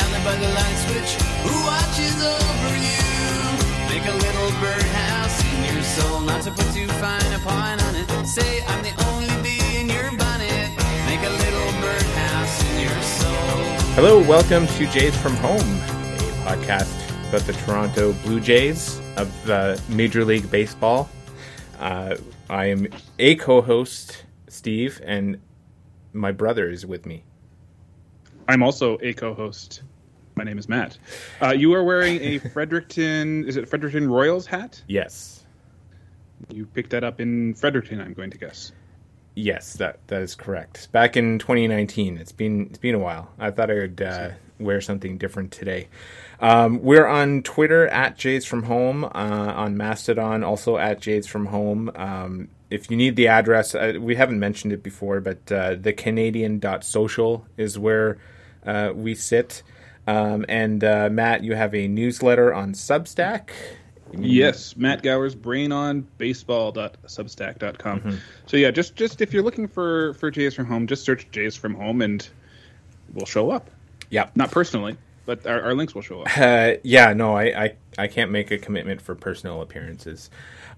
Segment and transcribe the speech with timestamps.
[0.00, 1.12] down by the light switch.
[1.44, 3.04] Who watches over you?
[3.92, 7.94] Make a little birdhouse in your soul, not to put too fine a point on
[7.96, 8.26] it.
[8.26, 10.70] Say I'm the only bee in your bonnet.
[11.06, 13.92] Make a little birdhouse in your soul.
[13.96, 16.96] Hello, welcome to Jays from Home, a podcast
[17.28, 21.10] about the Toronto Blue Jays of uh, Major League Baseball.
[21.78, 22.16] Uh,
[22.48, 22.86] I am
[23.18, 25.40] a co-host, Steve, and
[26.14, 27.24] my brother is with me.
[28.48, 29.82] I'm also a co-host.
[30.40, 30.96] My name is Matt.
[31.42, 33.44] Uh, you are wearing a Fredericton.
[33.46, 34.82] Is it Fredericton Royals hat?
[34.88, 35.44] Yes,
[36.48, 38.72] You picked that up in Fredericton, I'm going to guess.
[39.34, 40.90] yes, that that is correct.
[40.92, 43.30] Back in 2019, it's been it's been a while.
[43.38, 45.88] I thought I would uh, wear something different today.
[46.40, 51.44] Um, we're on Twitter at Jays from Home, uh, on Mastodon also at Jays from
[51.44, 51.90] Home.
[51.94, 55.92] Um, if you need the address, uh, we haven't mentioned it before, but uh, the
[55.92, 58.16] Canadian.social is where
[58.64, 59.62] uh, we sit.
[60.06, 63.50] Um, and uh, Matt, you have a newsletter on Substack.
[64.12, 68.18] Yes, Matt Gower's Brain on Baseball.substack.com.
[68.46, 71.54] So yeah, just just if you're looking for for Jays from Home, just search Jays
[71.54, 72.26] from Home and
[73.14, 73.70] we'll show up.
[74.10, 76.36] Yeah, Not personally, but our, our links will show up.
[76.36, 80.30] Uh, yeah, no, I, I, I can't make a commitment for personal appearances.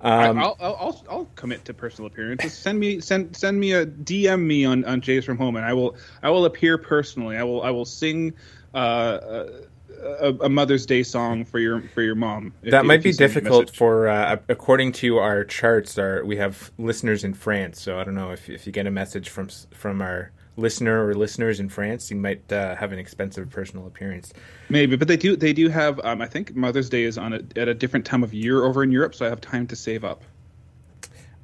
[0.03, 2.53] Um, I'll, I'll, I'll I'll commit to personal appearances.
[2.53, 5.73] Send me send send me a DM me on on Jays from Home, and I
[5.73, 7.37] will I will appear personally.
[7.37, 8.35] I will I will sing
[8.75, 9.47] uh,
[10.03, 12.55] a, a Mother's Day song for your for your mom.
[12.63, 15.99] that you- might be you send me a difficult for, uh, according to our charts,
[15.99, 17.81] our we have listeners in France.
[17.81, 21.15] So I don't know if if you get a message from from our listener or
[21.15, 24.33] listeners in France, you might uh, have an expensive personal appearance.
[24.69, 26.01] maybe, but they do they do have.
[26.05, 28.83] Um, I think Mother's Day is on a, at a different time of year over
[28.83, 30.23] in Europe, so I have time to save up.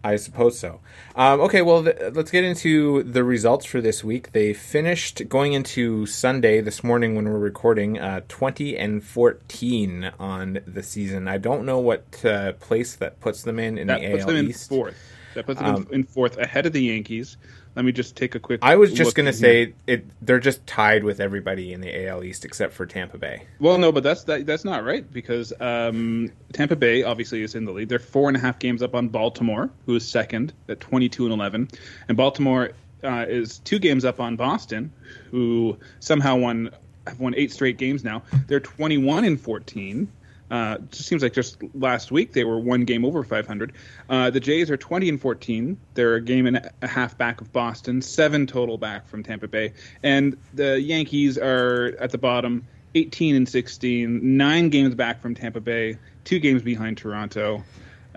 [0.04, 0.80] I suppose so.
[1.16, 4.30] Um, okay, well, th- let's get into the results for this week.
[4.32, 10.60] They finished going into Sunday this morning when we're recording, uh, twenty and fourteen on
[10.66, 11.26] the season.
[11.26, 14.26] I don't know what uh, place that puts them in in That the puts AL
[14.28, 14.68] them in East.
[14.68, 14.96] fourth.
[15.34, 17.36] That puts them Um, in fourth ahead of the Yankees.
[17.78, 18.58] Let me just take a quick.
[18.60, 20.04] I was just going to say it.
[20.20, 23.44] They're just tied with everybody in the AL East except for Tampa Bay.
[23.60, 27.66] Well, no, but that's that, that's not right because um, Tampa Bay obviously is in
[27.66, 27.88] the lead.
[27.88, 31.26] They're four and a half games up on Baltimore, who is second at twenty two
[31.26, 31.68] and eleven,
[32.08, 32.72] and Baltimore
[33.04, 34.92] uh, is two games up on Boston,
[35.30, 36.70] who somehow won
[37.06, 38.24] have won eight straight games now.
[38.48, 40.10] They're twenty one and fourteen.
[40.50, 43.72] Uh, just seems like just last week they were one game over 500.
[44.08, 45.78] Uh, the Jays are 20 and 14.
[45.94, 49.72] They're a game and a half back of Boston, seven total back from Tampa Bay,
[50.02, 55.60] and the Yankees are at the bottom, 18 and 16, nine games back from Tampa
[55.60, 57.62] Bay, two games behind Toronto,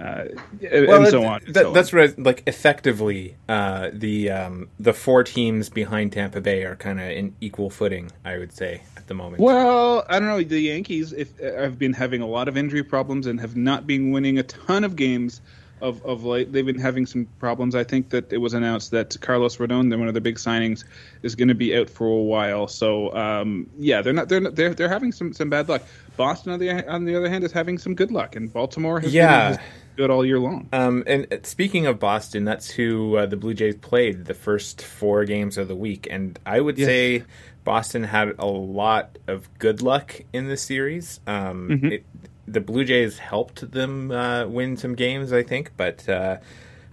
[0.01, 0.25] uh,
[0.72, 1.41] and so on.
[1.45, 1.73] and that- so on.
[1.73, 6.75] that's what I- like effectively uh, the um, the four teams behind Tampa Bay are
[6.75, 8.12] kind of in equal footing.
[8.25, 9.41] I would say at the moment.
[9.41, 10.41] Well, I don't know.
[10.41, 14.12] The Yankees if, have been having a lot of injury problems and have not been
[14.12, 15.41] winning a ton of games
[15.81, 16.51] of, of late.
[16.53, 17.73] They've been having some problems.
[17.73, 20.83] I think that it was announced that Carlos Rodon, one of the big signings,
[21.23, 22.68] is going to be out for a while.
[22.68, 24.29] So um, yeah, they're not.
[24.29, 25.81] They're not, they're they're having some, some bad luck.
[26.18, 29.12] Boston on the on the other hand is having some good luck, and Baltimore has
[29.13, 29.51] Yeah.
[29.51, 29.59] been
[29.96, 30.68] good all year long.
[30.74, 34.81] Um, and uh, speaking of Boston, that's who uh, the Blue Jays played the first
[34.84, 36.88] four games of the week, and I would Yes.
[36.88, 37.24] say
[37.63, 41.19] Boston had a lot of good luck in the series.
[41.28, 41.91] Um, Mhm.
[41.91, 42.06] it,
[42.47, 46.38] the Blue Jays helped them uh, win some games, I think, but uh,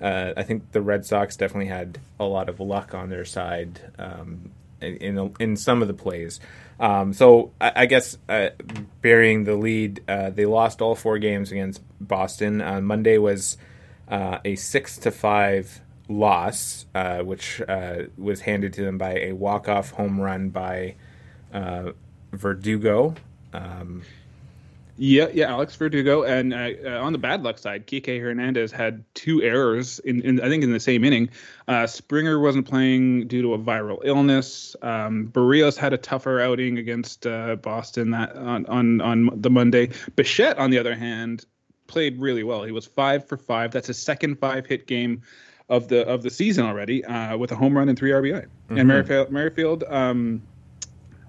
[0.00, 3.80] uh, I think the Red Sox definitely had a lot of luck on their side
[3.98, 6.40] um, in in, some of the plays.
[6.80, 8.50] Um, so I, I guess uh,
[9.02, 12.60] burying the lead, uh, they lost all four games against Boston.
[12.60, 13.56] Uh, Monday was
[14.08, 19.32] uh, a six to five loss, uh, which uh, was handed to them by a
[19.32, 20.94] walk off home run by
[22.32, 23.14] Verdugo.
[23.52, 24.02] Um,
[25.00, 29.04] Yeah, yeah, Alex Verdugo, and uh, uh, on the bad luck side, Kike Hernandez had
[29.14, 31.30] two errors in, in I think in the same inning.
[31.68, 34.74] Uh, Springer wasn't playing due to a viral illness.
[34.82, 39.90] Um, Berrios had a tougher outing against uh, Boston that on, on on the Monday.
[40.16, 41.46] Bichette, on the other hand,
[41.86, 42.64] played really well.
[42.64, 43.70] He was five for five.
[43.70, 45.22] That's his second five hit game
[45.68, 48.46] of the of the season already, uh, with a home run and three RBI.
[48.70, 50.42] And Merrifield, Merrifield um,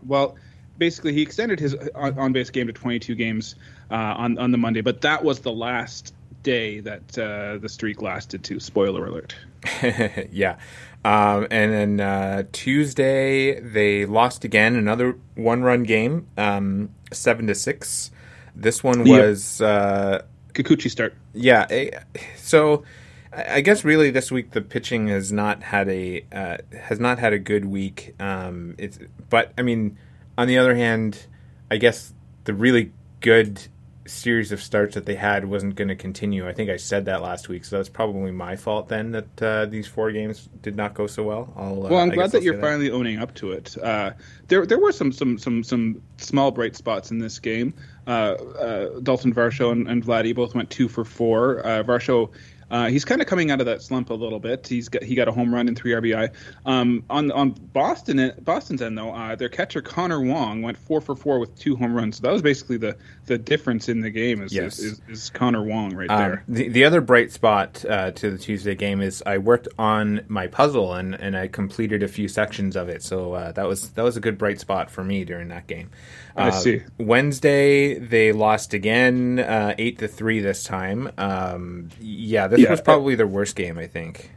[0.06, 0.38] well,
[0.80, 3.56] basically he extended his on base game to 22 games
[3.92, 8.02] uh, on on the Monday, but that was the last day that uh, the streak
[8.02, 8.44] lasted.
[8.46, 9.36] To spoiler alert.
[10.31, 10.58] yeah.
[11.06, 18.12] Um, and then uh, Tuesday they lost again, another one-run game, um, seven to six.
[18.56, 20.24] This one was uh,
[20.54, 21.14] Kikuchi start.
[21.34, 21.68] yeah.
[21.70, 21.92] A,
[22.38, 22.84] so
[23.31, 27.20] I I guess really this week the pitching has not had a uh, has not
[27.20, 28.16] had a good week.
[28.20, 29.00] Um, it's
[29.30, 29.98] but I mean
[30.40, 31.28] on the other hand,
[31.70, 32.14] I guess
[32.46, 33.60] the really good
[34.08, 36.48] series of starts that they had wasn't going to continue.
[36.48, 39.66] I think I said that last week, so that's probably my fault then that uh,
[39.66, 41.54] these four games did not go so well.
[41.58, 43.78] I'll, uh, well, I'm glad that I'll you're finally owning up to it.
[43.84, 44.12] Uh,
[44.48, 47.74] there, there were some, some, some, some small bright spots in this game.
[48.08, 51.60] Uh, uh, Dalton Varsho and, and Vladdy both went two for four.
[51.66, 52.32] Uh, Varsho
[52.71, 54.68] uh, he's kind of coming out of that slump a little bit.
[54.68, 56.30] He's got he got a home run and three RBI.
[56.66, 61.16] Um, on on Boston Boston's end though, uh, their catcher Connor Wong went four for
[61.16, 62.18] four with two home runs.
[62.18, 64.42] So that was basically the the difference in the game.
[64.42, 64.80] Is Yes.
[64.80, 66.44] is, is, is Connor Wong right Um, there?
[66.48, 70.48] the, the other bright spot uh, to the Tuesday game is I worked on my
[70.48, 73.04] puzzle and, and I completed a few sections of it.
[73.04, 75.89] So uh, that was that was a good bright spot for me during that game.
[76.36, 76.81] I Uh, see.
[76.98, 81.12] Wednesday they lost again, uh, eight to three this time.
[81.18, 83.78] Um, yeah, this Yeah, was probably their worst game.
[83.78, 84.32] I think.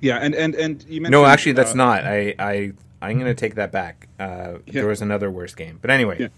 [0.00, 2.04] Yeah, and and and you mentioned No, actually, that's uh, not.
[2.04, 4.08] I I I'm going to take that back.
[4.18, 4.80] Uh, Yeah.
[4.80, 6.16] There was another worst game, but anyway.
[6.20, 6.28] Yeah.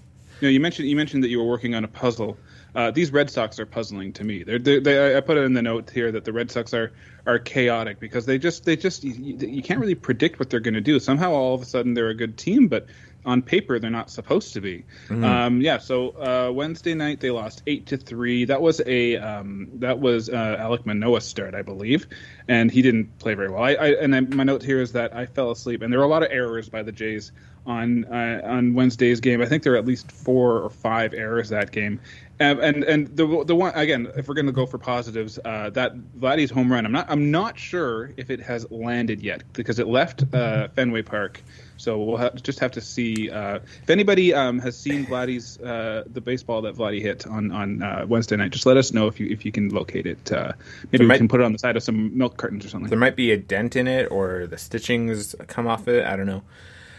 [0.41, 2.37] No, you mentioned you mentioned that you were working on a puzzle.
[2.75, 4.45] Uh, these Red Sox are puzzling to me.
[4.45, 6.93] They're, they're, they, I put it in the note here that the Red Sox are
[7.27, 10.75] are chaotic because they just they just you, you can't really predict what they're going
[10.75, 11.01] to do.
[11.01, 12.87] Somehow, all of a sudden, they're a good team, but
[13.25, 14.85] on paper, they're not supposed to be.
[15.25, 15.79] Um, yeah.
[15.79, 18.45] So uh, Wednesday night, they lost eight to three.
[18.45, 22.07] That was a um, that was uh, Alek Manoah's start, I believe,
[22.49, 23.63] and he didn't play very well.
[23.63, 26.07] I, I and I, my note here is that I fell asleep, and there were
[26.07, 27.33] a lot of errors by the Jays
[27.69, 29.41] on uh, on Wednesday's game.
[29.43, 32.01] I think there are at least four or five errors that game.
[32.41, 35.71] Um, and and the the one again, if we're going to go for positives, uh,
[35.71, 39.79] that Vladdy's home run, I'm not I'm not sure if it has landed yet because
[39.79, 41.43] it left uh, Fenway Park.
[41.79, 46.05] So we'll have, just have to see uh, if anybody um, has seen Vladdy's uh,
[46.13, 48.53] the baseball that Vladdy hit on on uh, Wednesday night.
[48.53, 50.31] Just let us know if you if you can locate it.
[50.31, 50.53] Uh,
[50.93, 52.89] maybe we can put it on the side of some milk cartons or something.
[52.89, 56.07] There might be a dent in it, or the stitchings come off it.
[56.07, 56.45] I don't know.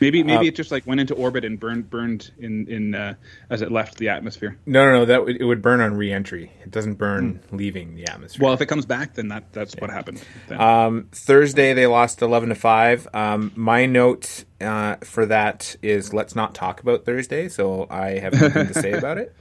[0.01, 3.15] Maybe maybe Uh, it just like went into orbit and burned burned in in uh,
[3.49, 4.57] as it left the atmosphere.
[4.65, 5.05] No, no, no.
[5.05, 6.51] That would, it would burn on re-entry.
[6.63, 8.43] It doesn't burn leaving the atmosphere.
[8.45, 10.23] Well, if it comes back, then that that's what happened.
[10.49, 13.07] Um, Thursday they lost eleven to five.
[13.13, 17.49] Um, my note uh, for that is let's not talk about Thursday.
[17.49, 19.35] So I have nothing to say about it.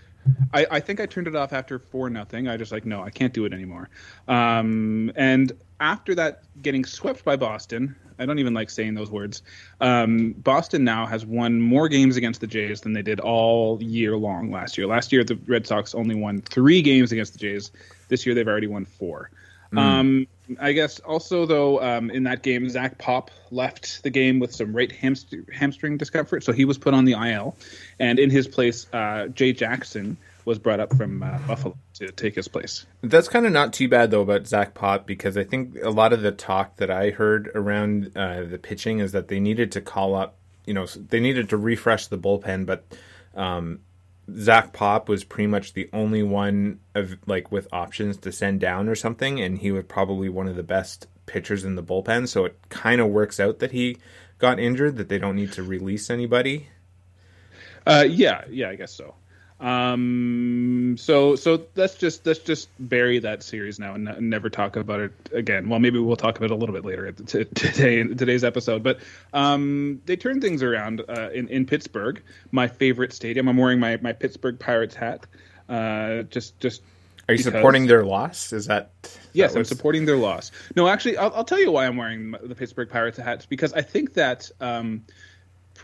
[0.53, 2.49] I, I think I turned it off after four nothing.
[2.49, 3.89] I just like no, I can't do it anymore.
[4.27, 9.43] Um, and after that, getting swept by Boston, I don't even like saying those words.
[9.81, 14.17] Um, Boston now has won more games against the Jays than they did all year
[14.17, 14.87] long last year.
[14.87, 17.71] Last year, the Red Sox only won three games against the Jays.
[18.09, 19.31] This year, they've already won four.
[19.77, 20.27] Um,
[20.61, 24.75] I guess also though um, in that game, Zach Pop left the game with some
[24.75, 27.57] right hamstring, hamstring discomfort, so he was put on the IL,
[27.99, 32.35] and in his place, uh, Jay Jackson was brought up from uh, Buffalo to take
[32.35, 32.87] his place.
[33.03, 36.13] That's kind of not too bad though about Zach Pop because I think a lot
[36.13, 39.83] of the talk that I heard around uh, the pitching is that they needed to
[39.83, 42.85] call up, you know, they needed to refresh the bullpen, but
[43.35, 43.81] um,
[44.37, 48.89] Zach Pop was pretty much the only one of like with options to send down
[48.89, 52.29] or something, and he was probably one of the best pitchers in the bullpen.
[52.29, 53.99] So it kind of works out that he
[54.39, 56.69] got injured, that they don't need to release anybody.
[57.87, 59.15] Uh, yeah, yeah, I guess so.
[59.61, 64.77] Um, so so let's just let's just bury that series now and, ne- never talk
[64.77, 65.69] about it again.
[65.69, 68.83] Well, maybe we'll talk about it a little bit later t- today in today's episode.
[68.83, 69.01] But
[69.33, 72.23] um, they turned things around uh, in in Pittsburgh,
[72.53, 73.49] my favorite stadium.
[73.49, 75.27] I'm wearing my my Pittsburgh Pirates hat.
[75.69, 76.83] Uh, just just
[77.29, 78.53] Are you Because- supporting their loss?
[78.53, 78.91] Is that
[79.33, 80.51] Yes, that I'm supporting their loss.
[80.75, 83.83] No, actually, I'll, I'll tell you why I'm wearing the Pittsburgh Pirates hats because I
[83.83, 85.05] think that um,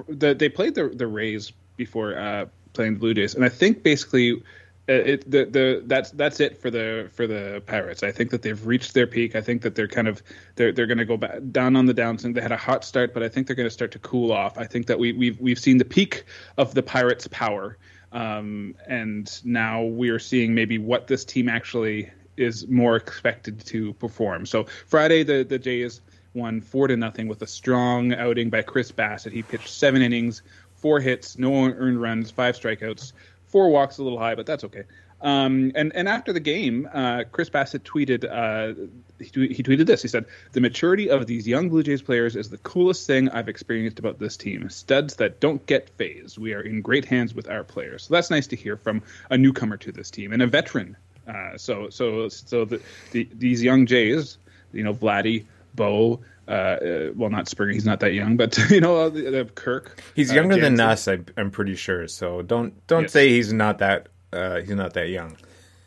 [0.09, 3.83] the, they played the the Rays before uh, playing the Blue Jays, and I think
[3.83, 4.43] basically.
[4.87, 8.02] uh, It, the the that's that's it for the for the Pirates.
[8.02, 9.35] I think that they've reached their peak.
[9.35, 10.23] I think that they're kind of
[10.57, 12.35] they're they're going to go back down on the downswing.
[12.35, 14.59] They had a hot start, but I think they're going to start to cool off.
[14.59, 16.25] I think that we we've we've seen the peak
[16.59, 17.78] of the Pirates' power,
[18.12, 23.95] um, and now we are seeing maybe what this team actually is more expected to
[23.95, 24.45] perform.
[24.45, 26.02] So Friday, the the Jays
[26.35, 29.33] won four to nothing with a strong outing by Chris Bassitt.
[29.33, 30.43] He pitched seven innings,
[30.85, 33.14] four hits, no earned runs, five strikeouts,
[33.47, 34.83] four walks, a little high, but that's okay.
[35.23, 38.75] Um, and and after the game, uh, Chris Bassitt tweeted uh,
[39.19, 40.03] he, he tweeted this.
[40.03, 43.49] He said, "The maturity of these young Blue Jays players is the coolest thing I've
[43.49, 44.69] experienced about this team.
[44.69, 46.37] Studs that don't get phased.
[46.37, 49.38] We are in great hands with our players." So that's nice to hear from a
[49.38, 50.99] newcomer to this team and a veteran.
[51.26, 54.37] Uh, so so so the, the these young Jays,
[54.75, 56.21] you know, Vladdy, Bo.
[56.47, 57.73] Uh, uh, well, not Springer.
[57.73, 60.01] He's not that young, but you know, uh, Kirk.
[60.15, 62.07] He's uh, younger than us, I, I'm pretty sure.
[62.09, 63.13] So don't don't Yes.
[63.13, 65.37] say he's not that uh, he's not that young.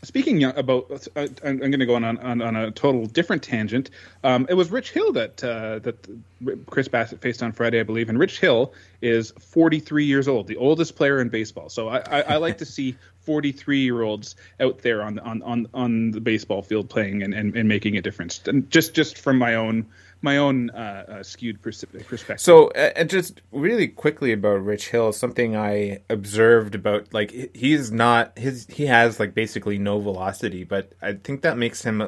[0.03, 3.89] speaking about, uh, I'm, going to go on, on, on a total different tangent.
[4.23, 6.07] Um, it was Rich Hill that uh, that
[6.67, 10.55] Chris Bassitt faced on Friday, I believe, and Rich Hill is 43 years old, the
[10.57, 11.69] oldest player in baseball.
[11.69, 15.67] So I, I, I like to see 43 year olds out there on on on
[15.73, 18.41] on the baseball field playing and, and, and making a difference.
[18.47, 19.87] And just just from my own
[20.21, 22.39] my own uh, uh, skewed perspective.
[22.39, 28.37] So, uh, just really quickly about Rich Hill, something I observed about like he's not
[28.37, 32.07] his he has like basically no velocity, but I think that makes him uh,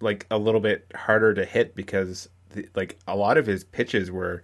[0.00, 4.10] like a little bit harder to hit because the, like a lot of his pitches
[4.10, 4.42] were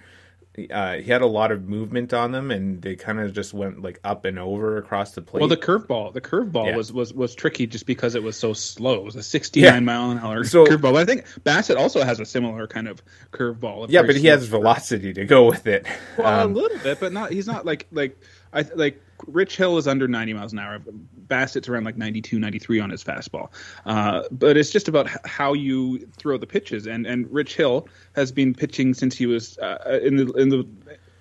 [0.70, 3.80] uh, he had a lot of movement on them, and they kind of just went
[3.80, 5.40] like up and over across the plate.
[5.40, 6.76] Well, the curveball, the curveball yeah.
[6.76, 8.96] was was was tricky just because it was so slow.
[8.96, 9.80] It was a 69 yeah.
[9.80, 10.92] mile an hour so, curveball.
[10.92, 13.86] But I think Bassitt also has a similar kind of curveball.
[13.88, 15.86] Yeah, but he has velocity to go with it.
[16.18, 17.32] Well, um, a little bit, but not.
[17.32, 18.18] He's not like like
[18.52, 20.78] I like Rich Hill is under 90 miles an hour.
[20.82, 23.50] Bassitt's around like 92, 93 on his fastball.
[23.86, 26.86] Uh, but it's just about how you throw the pitches.
[26.86, 30.68] And and Rich Hill has been pitching since he was uh, in the in the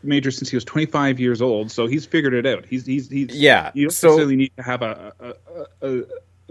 [0.03, 1.71] major since he was 25 years old.
[1.71, 2.65] So he's figured it out.
[2.65, 3.71] He's he's he's yeah.
[3.73, 5.33] You don't so, necessarily need to have a, a,
[5.87, 6.03] a, a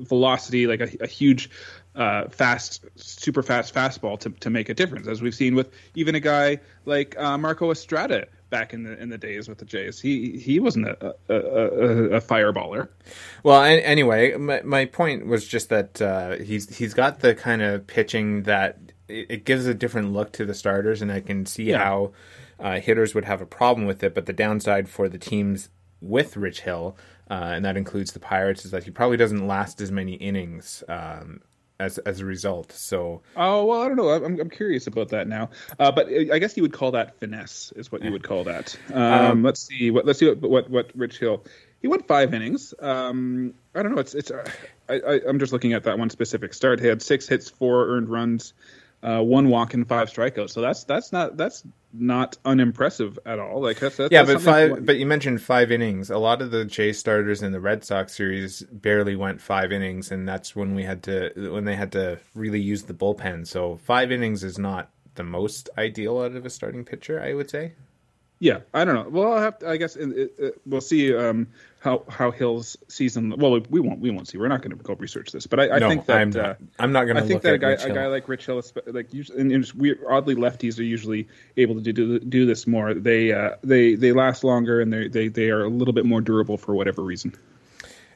[0.03, 1.51] velocity like a, a huge
[1.95, 6.15] uh, fast, super fast fastball to, to make a difference, as we've seen with even
[6.15, 10.01] a guy like uh, Marco Estrada back in the in the days with the Jays.
[10.01, 12.89] He he wasn't a a, a, a fireballer.
[13.43, 17.87] Well, anyway, my, my point was just that uh, he's he's got the kind of
[17.87, 18.79] pitching that
[19.09, 21.79] it, it, gives a different look to the starters, and I can see yeah.
[21.79, 22.13] how
[22.59, 24.15] uh, hitters would have a problem with it.
[24.15, 26.97] But the downside for the teams with Rich Hill,
[27.31, 30.83] uh, and that includes the Pirates, is that he probably doesn't last as many innings
[30.89, 31.41] um,
[31.81, 32.73] as as a result.
[32.73, 34.11] So oh well, I don't know.
[34.11, 35.51] I'm I'm curious about that now.
[35.79, 38.77] Uh, but I guess you would call that finesse, is what you would call that.
[38.93, 41.45] Um, um, let's see what let's see what, what what Rich Hill.
[41.81, 42.75] He went five innings.
[42.79, 44.01] Um, I don't know.
[44.01, 44.31] It's it's.
[44.31, 44.49] Uh,
[44.89, 46.81] I, I I'm just looking at that one specific start.
[46.81, 48.53] He had six hits, four earned runs,
[49.03, 50.51] uh, one walk and five strikeouts.
[50.51, 53.61] So that's that's not that's not unimpressive at all.
[53.61, 54.85] Like that's, that's yeah, but five.
[54.85, 56.11] But you mentioned five innings.
[56.11, 60.11] A lot of the J starters in the Red Sox series barely went five innings,
[60.11, 63.47] and that's when we had to when they had to really use the bullpen.
[63.47, 67.51] So five innings is not the most ideal out of a starting pitcher, I would
[67.51, 67.73] say.
[68.43, 69.07] Yeah, I don't know.
[69.11, 71.47] Well, I'll have to, I guess it, it, we'll see um,
[71.79, 73.35] how how Hill's season.
[73.37, 74.39] Well, we won't we won't see.
[74.39, 76.45] We're not going to go research this, but I, I no, think that I'm not,
[76.45, 77.23] uh, I'm not going to.
[77.23, 80.37] I think that a guy a guy like Rich Hill, like usually, and we oddly
[80.37, 81.29] lefties are usually
[81.59, 82.95] able to do do this more.
[82.95, 86.23] They uh, they they last longer and they they they are a little bit more
[86.23, 87.37] durable for whatever reason.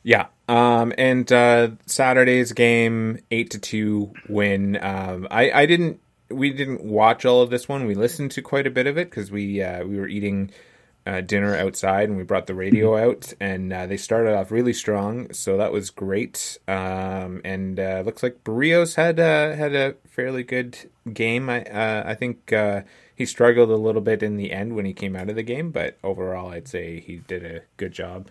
[0.04, 0.26] Yeah.
[0.48, 4.78] Um, and uh, Saturday's game, eight to two win.
[4.82, 6.00] Um, I I didn't
[6.30, 7.86] we didn't watch all of this one.
[7.86, 10.50] We listened to quite a bit of it because we uh, we were eating
[11.06, 13.08] uh, dinner outside and we brought the radio mm-hmm.
[13.08, 16.58] out and uh, they started off really strong, so that was great.
[16.66, 21.50] Um, and uh, looks like Berrios had uh, had a fairly good game.
[21.50, 22.52] I uh, I think
[23.14, 25.70] he struggled a little bit in the end when he came out of the game,
[25.70, 28.28] but overall, I'd say he did a good job.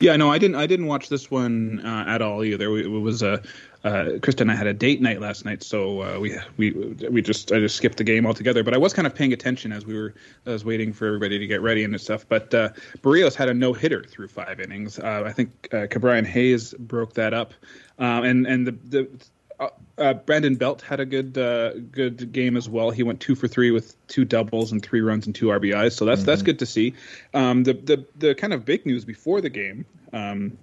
[0.00, 0.56] Yeah, no, I didn't.
[0.56, 2.76] I didn't watch this one uh, at all either.
[2.76, 3.42] It was a
[3.86, 6.72] uh, Krista and I had a date night last night, so uh, we we
[7.08, 8.64] we just I just skipped the game altogether.
[8.64, 10.12] But I was kind of paying attention as we were
[10.44, 12.26] I was waiting for everybody to get ready and stuff.
[12.28, 12.70] But uh,
[13.02, 14.98] Berrios had a no hitter through five innings.
[14.98, 17.54] Uh, I think uh, Ke'Bryan Hayes broke that up,
[17.98, 19.08] um, and and the the.
[19.58, 22.90] Uh, uh, Brandon Belt had a good uh, good game as well.
[22.90, 25.92] He went two for three with two doubles and three runs and two RBIs.
[25.92, 26.26] So that's mm-hmm.
[26.26, 26.92] that's good to see.
[27.32, 30.58] Um, the the the kind of big news before the game um,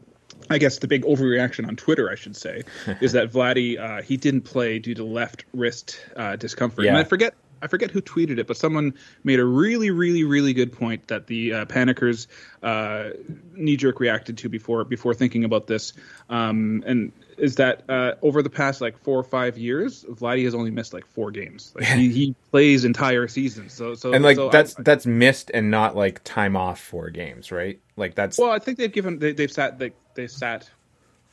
[0.50, 2.64] I guess the big overreaction on Twitter, I should say,
[3.02, 6.86] is that Vladdy uh, he didn't play due to left wrist uh, discomfort.
[6.86, 6.92] Yeah.
[6.92, 7.34] And I forget
[7.64, 11.28] I forget who tweeted it, but someone made a really, really, really good point that
[11.28, 12.28] the uh, panickers
[12.62, 13.12] uh,
[13.54, 15.94] knee jerk reacted to before before thinking about this.
[16.30, 20.54] Um, and is that uh, over the past like four or five years, Vladdy has
[20.54, 21.72] only missed like four games.
[21.74, 23.74] Like he, he plays entire seasons.
[23.74, 27.10] So so and like so that's I, that's missed and not like time off four
[27.12, 27.80] games, right?
[27.96, 30.70] Like that's well, I think they've given they, have sat they they sat.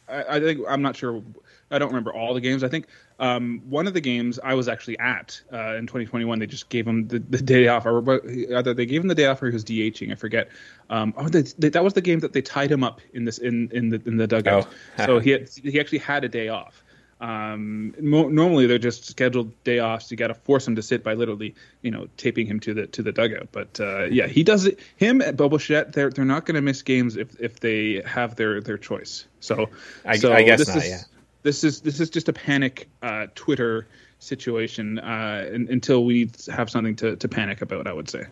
[0.09, 1.23] I, I, think I'm not sure.
[1.71, 2.65] I don't remember all the games.
[2.65, 2.87] I think
[3.21, 6.39] um, one of the games I was actually at uh, in 2021.
[6.39, 9.27] They just gave him the, the day off, or either they gave him the day
[9.27, 10.11] off or he was DHing.
[10.11, 10.49] I forget.
[10.89, 13.39] Um, oh, they, they, that was the game that they tied him up in this
[13.39, 14.69] in in the in the dugout.
[14.99, 15.07] Oh.
[15.07, 16.83] so he had, he actually had a day off.
[17.21, 20.11] Um, mo- normally they're just scheduled day offs.
[20.11, 22.87] You got to force him to sit by literally, you know, taping him to the
[22.89, 23.49] to the dugout.
[23.53, 24.81] But uh, yeah, he does it.
[24.97, 28.37] Him at Bo Bichette, they're they're not going to miss games if if they have
[28.37, 29.27] their their choice.
[29.41, 29.69] So
[30.05, 30.79] I, so I guess this not.
[30.79, 31.03] Is, yeah.
[31.43, 33.87] This is this is just a panic uh, Twitter
[34.19, 37.87] situation uh, until we have something to, to panic about.
[37.87, 38.25] I would say.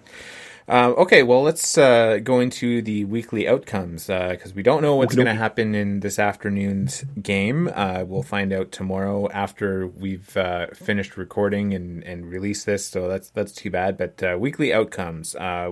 [0.69, 5.15] Uh, okay, well, let's uh, go into the weekly outcomes because we don't know what's
[5.15, 7.71] going to happen in this afternoon's game.
[7.75, 12.85] Uh, we'll find out tomorrow after we've uh, finished recording and, and release this.
[12.85, 13.97] So that's that's too bad.
[13.97, 15.35] But uh, weekly outcomes.
[15.35, 15.71] Uh,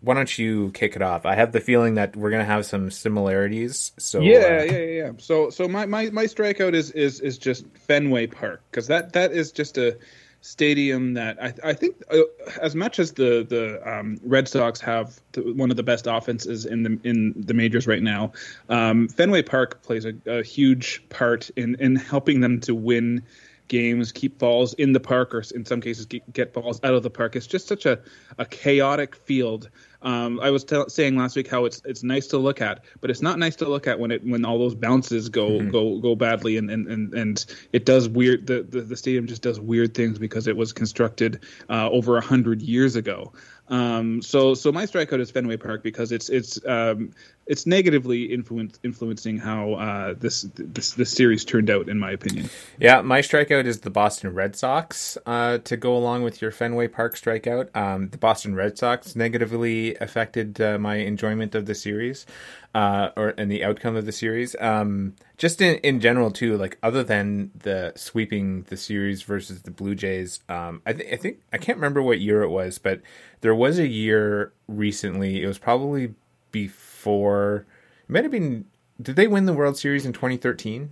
[0.00, 1.24] why don't you kick it off?
[1.24, 3.92] I have the feeling that we're going to have some similarities.
[3.96, 5.12] So yeah, yeah, yeah.
[5.16, 9.32] So so my, my, my strikeout is is is just Fenway Park because that that
[9.32, 9.96] is just a
[10.40, 12.18] stadium that I, I think, uh,
[12.60, 16.64] as much as the the um, Red Sox have the, one of the best offenses
[16.64, 18.32] in the in the majors right now,
[18.68, 23.24] um, Fenway Park plays a, a, huge part in in helping them to win
[23.68, 27.02] games, keep balls in the park, or in some cases get, get balls out of
[27.02, 27.36] the park.
[27.36, 28.00] It's just such a,
[28.38, 29.70] a chaotic field
[30.02, 33.10] um, I was t- saying last week how it's it's nice to look at, but
[33.10, 35.70] it's not nice to look at when it when all those bounces go mm-hmm.
[35.70, 39.42] go go badly and, and, and, and it does weird the, the, the stadium just
[39.42, 43.32] does weird things because it was constructed uh, over a hundred years ago.
[43.68, 47.10] Um, so so my strikeout is Fenway Park because it's it's um,
[47.48, 52.50] it's negatively influence, influencing how uh, this this this series turned out, in my opinion.
[52.78, 56.88] Yeah, my strikeout is the Boston Red Sox uh, to go along with your Fenway
[56.88, 57.74] Park strikeout.
[57.74, 62.26] Um, the Boston Red Sox negatively affected uh, my enjoyment of the series,
[62.74, 64.54] uh, or and the outcome of the series.
[64.60, 69.70] Um, just in in general too, like other than the sweeping the series versus the
[69.70, 73.00] Blue Jays, um, I, th- I think I can't remember what year it was, but
[73.40, 75.42] there was a year recently.
[75.42, 76.14] It was probably
[76.52, 76.87] before.
[76.98, 77.66] For
[78.02, 78.64] it might have been.
[79.00, 80.90] Did they win the World Series in 2013?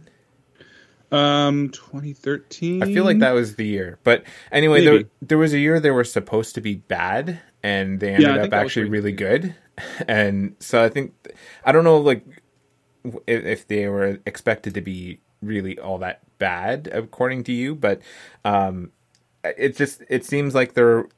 [1.10, 2.82] Um, 2013.
[2.82, 3.98] I feel like that was the year.
[4.04, 8.14] But anyway, there there was a year they were supposed to be bad, and they
[8.14, 9.54] ended yeah, up actually really good.
[10.08, 11.12] And so I think
[11.62, 12.24] I don't know, like
[13.04, 18.00] if, if they were expected to be really all that bad according to you, but
[18.42, 18.90] um,
[19.44, 21.08] it just it seems like they're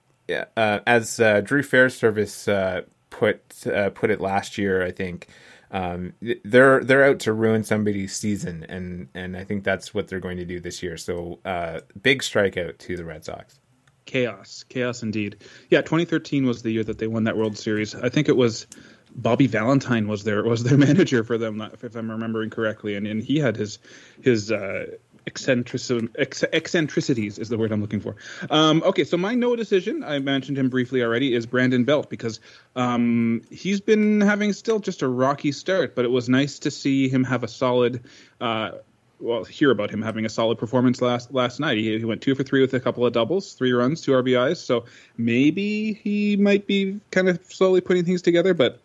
[0.56, 5.28] uh, as uh, Drew Fairservice uh, put uh, put it last year, I think
[5.70, 10.20] um, they're they're out to ruin somebody's season, and and I think that's what they're
[10.20, 10.96] going to do this year.
[10.96, 13.58] So uh, big strikeout to the Red Sox.
[14.06, 15.36] Chaos, chaos indeed.
[15.68, 17.94] Yeah, 2013 was the year that they won that World Series.
[17.94, 18.66] I think it was
[19.14, 23.22] Bobby Valentine was their was their manager for them, if I'm remembering correctly, and and
[23.22, 23.78] he had his
[24.22, 24.86] his uh,
[25.28, 28.16] eccentricities is the word I'm looking for.
[28.50, 32.40] Um, okay, so my no decision, I mentioned him briefly already, is Brandon Belt because
[32.76, 37.08] um, he's been having still just a rocky start, but it was nice to see
[37.08, 38.02] him have a solid.
[38.40, 38.72] Uh,
[39.20, 41.78] well, hear about him having a solid performance last last night.
[41.78, 44.58] He, he went two for three with a couple of doubles, three runs, two RBIs.
[44.58, 44.84] So
[45.16, 48.54] maybe he might be kind of slowly putting things together.
[48.54, 48.80] But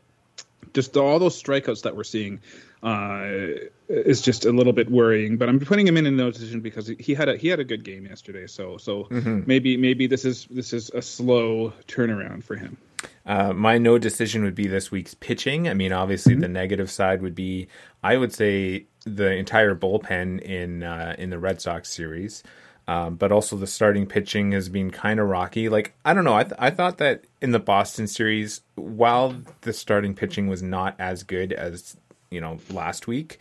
[0.73, 2.41] just all those strikeouts that we're seeing,
[2.83, 5.37] is just a little bit worrying.
[5.37, 7.63] But I'm putting him in a no decision because he had a he had a
[7.63, 8.47] good game yesterday.
[8.47, 9.41] So so mm-hmm.
[9.45, 12.77] maybe maybe this is this is a slow turnaround for him.
[13.25, 15.67] Uh, my no decision would be this week's pitching.
[15.67, 16.41] I mean, obviously, mm-hmm.
[16.41, 17.67] the negative side would be
[18.03, 22.43] I would say the entire bullpen in uh, in the Red Sox series.
[22.85, 25.69] Um, but also the starting pitching has been kind of rocky.
[25.69, 29.71] Like I don't know, I th- I thought that in the Boston series, while the
[29.71, 31.95] starting pitching was not as good as
[32.33, 33.39] you know last week,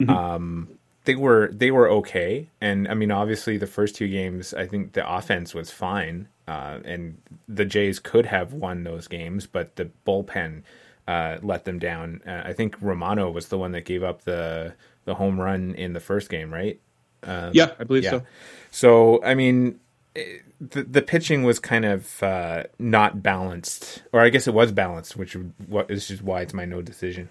[0.00, 0.10] mm-hmm.
[0.10, 0.68] um,
[1.04, 2.48] they were they were okay.
[2.60, 6.78] And I mean, obviously, the first two games, I think the offense was fine, uh,
[6.84, 10.62] and the Jays could have won those games, but the bullpen
[11.06, 12.22] uh, let them down.
[12.26, 14.74] Uh, I think Romano was the one that gave up the
[15.04, 16.80] the home run in the first game, right?
[17.22, 18.10] Um, yeah, I believe yeah.
[18.10, 18.22] so.
[18.70, 19.80] So, I mean,
[20.14, 24.72] it, the, the pitching was kind of uh, not balanced, or I guess it was
[24.72, 27.28] balanced, which what is just why it's my no decision.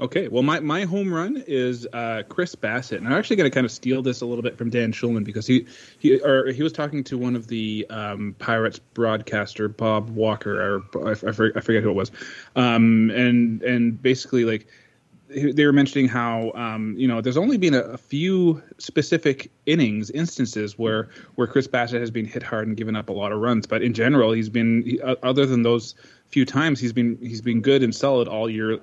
[0.00, 3.54] Okay, well, my, my home run is uh, Chris Bassitt, and I'm actually going to
[3.54, 5.66] kind of steal this a little bit from Dan Shulman because he
[6.00, 11.06] he or he was talking to one of the um, Pirates broadcaster Bob Walker, or
[11.06, 11.14] I, I,
[11.60, 12.10] forget who it was,
[12.56, 14.66] um, and and basically like
[15.28, 20.10] they were mentioning how um, you know there's only been a, a, few specific innings
[20.10, 23.38] instances where where Chris Bassitt has been hit hard and given up a lot of
[23.38, 25.94] runs, but in general he's been he, other than those
[26.26, 28.80] few times he's been he's been good and solid all year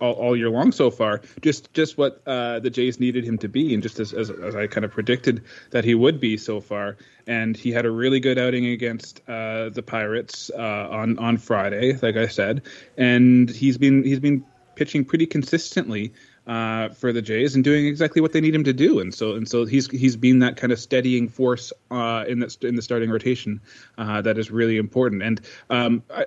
[0.00, 1.20] all, all year long so far.
[1.40, 4.54] Just just what uh, the Jays needed him to be, and just as, as, as
[4.54, 6.96] I kind of predicted that he would be so far.
[7.26, 11.94] And he had a really good outing against uh, the Pirates uh, on on Friday,
[12.00, 12.62] like I said,
[12.96, 16.12] and he's been he's been pitching pretty consistently
[16.46, 19.00] uh, for the Jays and doing exactly what they need him to do.
[19.00, 22.56] And so and so he's he's been that kind of steadying force uh, in that
[22.64, 23.60] in the starting rotation
[23.98, 25.22] uh, that is really important.
[25.22, 26.24] And um, I,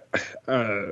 [0.47, 0.91] uh,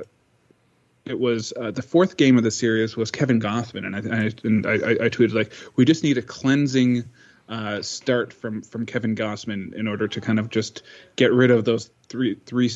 [1.04, 4.30] it was uh, the fourth game of the series was Kevin Gausman, and I, I
[4.44, 7.04] and I, I, tweeted like we just need a cleansing
[7.48, 10.82] uh, start from from Kevin Gausman in order to kind of just
[11.16, 12.70] get rid of those three three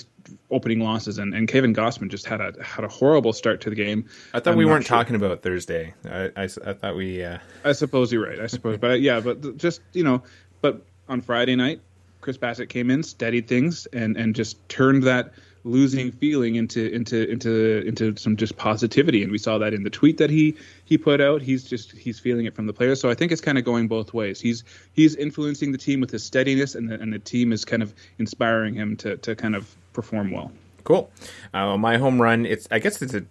[0.50, 3.76] opening losses, and, and Kevin Gausman just had a had a horrible start to the
[3.76, 4.08] game.
[4.32, 5.94] I thought I'm we weren't sure- talking about Thursday.
[6.04, 7.22] I, I, I thought we.
[7.22, 8.40] Uh, I suppose you're right.
[8.40, 10.22] I suppose, but uh, yeah, but just you know,
[10.60, 11.80] but on Friday night,
[12.20, 15.34] Chris Bassitt came in, steadied things, and and just turned that
[15.64, 19.22] losing feeling into into into into some just positivity.
[19.22, 21.42] And we saw that in the tweet that he he put out.
[21.42, 23.00] He's just he's feeling it from the players.
[23.00, 24.40] So I think it's kind of going both ways.
[24.40, 27.82] He's he's influencing the team with his steadiness, and the, and the team is kind
[27.82, 30.52] of inspiring him to to kind of perform well.
[30.84, 31.10] Cool.
[31.54, 32.44] Uh, my home run.
[32.44, 33.24] It's I guess it's a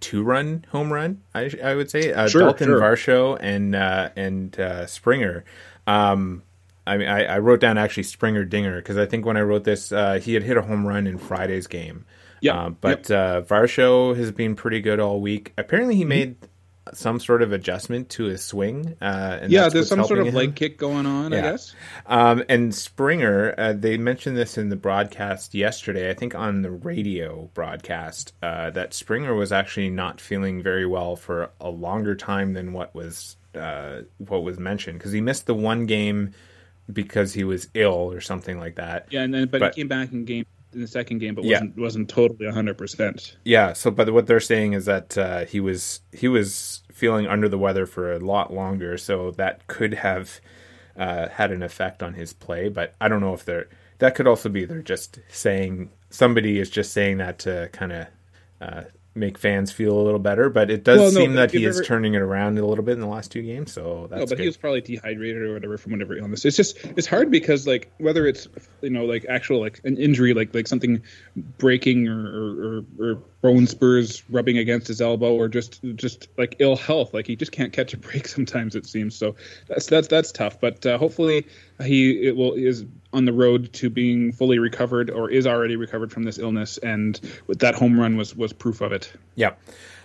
[0.00, 1.22] two-run home run.
[1.34, 2.80] I, I would say uh, Sure, Dalton sure.
[2.80, 5.44] Varsho and uh, and uh, Springer.
[5.86, 6.42] Um,
[6.86, 9.64] I mean, I, I wrote down actually Springer Dinger because I think when I wrote
[9.64, 12.04] this, uh, he had hit a home run in Friday's game.
[12.40, 15.52] Yeah, Uh, but uh, Varsho has been pretty good all week.
[15.56, 15.98] Apparently, Mm-hmm.
[15.98, 16.36] he made
[16.92, 18.94] some sort of adjustment to his swing.
[19.00, 20.34] Uh, and Yeah, there's some sort of him.
[20.34, 21.32] leg kick going on.
[21.32, 21.74] I guess.
[22.04, 26.70] Um, and Springer, uh, they mentioned this in the broadcast yesterday, I think on the
[26.70, 32.52] radio broadcast, uh, that Springer was actually not feeling very well for a longer time
[32.52, 36.32] than what was uh, what was mentioned because he missed the one game
[36.92, 39.06] because he was ill or something like that.
[39.10, 41.44] Yeah, and then but, But- he came back in game in the second game, but
[41.44, 41.58] Yeah.
[41.60, 42.76] wasn't wasn't totally 100.
[42.76, 43.72] percent Yeah.
[43.74, 47.58] So, but what they're saying is that uh, he was he was feeling under the
[47.58, 50.40] weather for a lot longer, so that could have
[50.96, 52.68] uh, had an effect on his play.
[52.68, 53.68] But I don't know if they're
[53.98, 58.06] that could also be they're just saying somebody is just saying that to kind of
[58.60, 58.82] uh,
[59.16, 60.50] make fans feel a little better.
[60.50, 62.66] But it does Well, no, seem that he you've is ever- turning it around a
[62.66, 63.72] little bit in the last two games.
[63.72, 64.40] So that's No, but good.
[64.40, 66.44] he was probably dehydrated or whatever from whatever illness.
[66.44, 68.48] It's just it's hard because like whether it's
[68.82, 71.00] you know like actual like an injury like like something
[71.58, 76.56] breaking or or, or, or bone spurs rubbing against his elbow or just just like
[76.60, 77.12] ill health.
[77.12, 79.14] Like he just can't catch a break sometimes it seems.
[79.14, 79.36] So
[79.68, 80.58] that's that's that's tough.
[80.58, 81.46] But uh, hopefully
[81.84, 86.10] he it will is on the road to being fully recovered or is already recovered
[86.10, 86.78] from this illness.
[86.78, 89.12] And with that home run was was proof of it.
[89.34, 89.52] Yeah.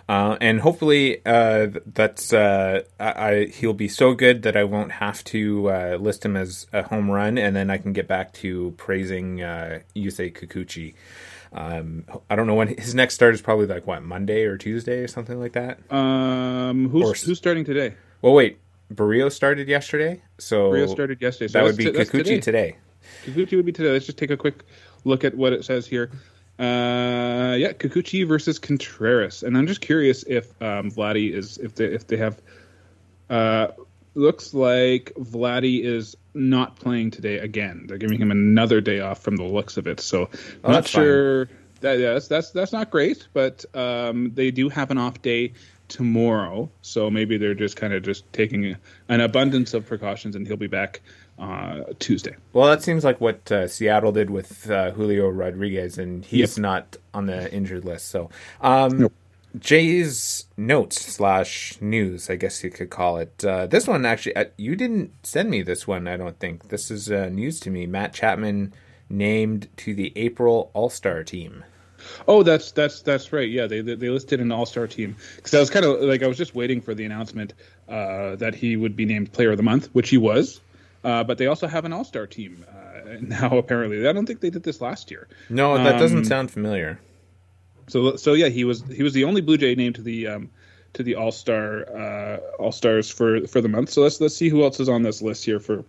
[0.06, 4.92] Uh, and hopefully uh, that's uh, I, I he'll be so good that I won't
[4.92, 8.34] have to uh, list him as a home run, and then I can get back
[8.34, 10.94] to praising uh, Yusei Kikuchi.
[11.52, 14.98] Um, I don't know when his next start is probably like what Monday or Tuesday
[15.00, 15.80] or something like that.
[15.92, 18.58] um who's Or- who's starting today Well, wait,
[18.90, 22.76] Barrio started yesterday, so Rio started yesterday so that would be t- Kikuchi today.
[23.24, 23.90] Kikuchi would be today.
[23.90, 24.62] Let's just take a quick
[25.04, 26.10] look at what it says here.
[26.58, 31.86] Uh, yeah, Kikuchi versus Contreras, and I'm just curious if um, Vladdy is if they
[31.86, 32.40] if they have.
[33.30, 33.68] Uh,
[34.14, 37.84] looks like Vladdy is not playing today again.
[37.86, 40.00] They're giving him another day off from the looks of it.
[40.00, 40.28] So
[40.64, 41.48] Oh, not sure.
[41.80, 45.54] That, yeah, that's, that's that's not great, but um, they do have an off day
[45.88, 48.76] tomorrow, so maybe they're just kind of just taking
[49.08, 51.00] an abundance of precautions, and he'll be back
[51.38, 52.36] uh, Tuesday.
[52.52, 56.96] Well, that seems like what uh, Seattle did with uh, Julio Rodriguez, and he's not
[57.14, 58.08] on the injured list.
[58.08, 59.12] So, um, Nope.
[59.58, 63.44] Jay's notes slash news, I guess you could call it.
[63.44, 66.06] Uh, this one actually, uh, you didn't send me this one.
[66.08, 67.86] I don't think this is uh, news to me.
[67.86, 68.72] Matt Chapman
[69.08, 71.64] named to the April All Star team.
[72.28, 73.48] Oh, that's that's that's right.
[73.48, 76.26] Yeah, they they listed an All Star team because I was kind of like I
[76.28, 77.52] was just waiting for the announcement
[77.88, 80.60] uh, that he would be named Player of the Month, which he was.
[81.02, 83.58] Uh, but they also have an All Star team uh, now.
[83.58, 85.28] Apparently, I don't think they did this last year.
[85.48, 87.00] No, that doesn't Um, sound familiar.
[87.90, 90.50] So so yeah, he was he was the only Blue Jay named to the um,
[90.94, 93.90] to the All Star uh, All Stars for for the month.
[93.90, 95.84] So let's let's see who else is on this list here for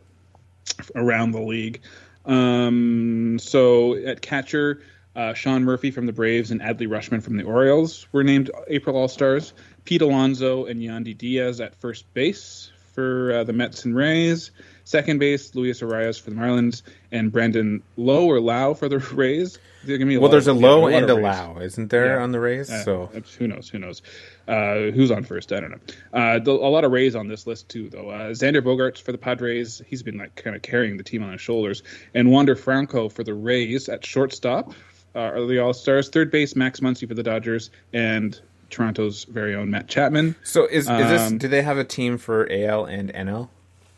[0.95, 1.81] around the league.
[2.25, 4.81] Um, so at catcher,
[5.15, 8.95] uh, Sean Murphy from the Braves and Adley Rutschman from the Orioles were named April
[8.95, 9.53] All Stars.
[9.83, 14.51] Pete Alonso and Yandy Diaz at first base for uh, the Mets and Rays.
[14.83, 19.57] Second base, Luis Arraez for the Marlins, and Brandon Lowe or Lau for the Rays.
[19.83, 22.17] They're gonna be Well, lot there's a of- yeah, low and a low, isn't there,
[22.17, 22.23] Yeah.
[22.23, 22.69] on the Rays?
[22.69, 23.67] Uh, so who knows?
[23.69, 24.01] Who knows?
[24.47, 25.51] Uh, who's on first?
[25.51, 25.79] I don't know.
[26.13, 28.09] Uh, the, a lot of Rays on this list too, though.
[28.09, 29.81] Uh, Xander Bogaerts for the Padres.
[29.87, 31.81] He's been like kind of carrying the team on his shoulders,
[32.13, 34.73] and Wander Franco for the Rays at shortstop
[35.15, 36.09] uh, are the All Stars.
[36.09, 38.39] Third base, Max Muncy for the Dodgers, and
[38.69, 40.35] Toronto's very own Matt Chapman.
[40.43, 41.21] So is, is this?
[41.21, 43.49] Um, Do they have a team for AL and NL,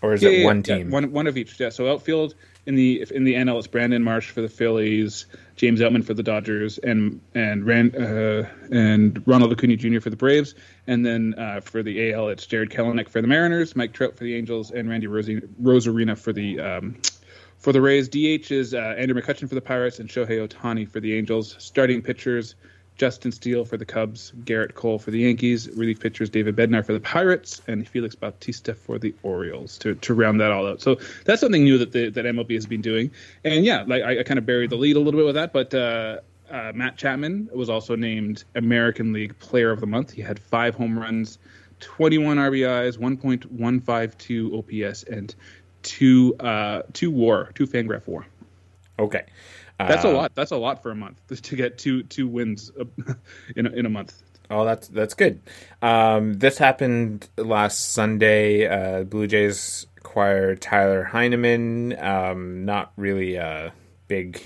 [0.03, 0.91] or is Yeah, it yeah, one yeah, team?
[0.91, 1.59] one one of each.
[1.59, 1.69] Yeah.
[1.69, 2.35] So outfield
[2.67, 6.21] in the in the NL, it's Brandon Marsh for the Phillies, James Outman for the
[6.23, 9.99] Dodgers, and and Rand, uh, and Ronald Acuna Jr.
[10.01, 10.53] for the Braves.
[10.85, 14.23] And then uh, for the AL, it's Jarred Kelenic for the Mariners, Mike Trout for
[14.25, 16.95] the Angels, and Randy Rosi- Rosarina for the um,
[17.57, 18.09] for the Rays.
[18.09, 21.55] DH is uh, Andrew McCutchen for the Pirates and Shohei Ohtani for the Angels.
[21.59, 22.55] Starting pitchers.
[22.95, 26.93] Justin Steele for the Cubs, Gerrit Cole for the Yankees, relief pitchers David Bednar for
[26.93, 30.81] the Pirates, and Felix Bautista for the Orioles to, to round that all out.
[30.81, 33.11] So that's something new that the, that MLB has been doing.
[33.43, 35.53] And yeah, like I, I kind of buried the lead a little bit with that,
[35.53, 40.11] but uh, uh, Matt Chapman was also named American League Player of the Month.
[40.11, 41.39] He had five home runs,
[41.79, 45.33] 21 RBIs, 1.152 OPS, and
[45.81, 48.25] two uh, two WAR, two Fangraph WAR.
[48.99, 49.25] Okay.
[49.87, 50.33] That's a lot.
[50.35, 52.71] That's a lot for a month to get two two wins
[53.55, 54.21] in a, in a month.
[54.49, 55.41] Oh, that's that's good.
[55.81, 58.67] Um, this happened last Sunday.
[58.67, 61.97] Uh, Blue Jays acquired Tyler Heineman.
[61.99, 63.73] Um, not really a
[64.07, 64.41] big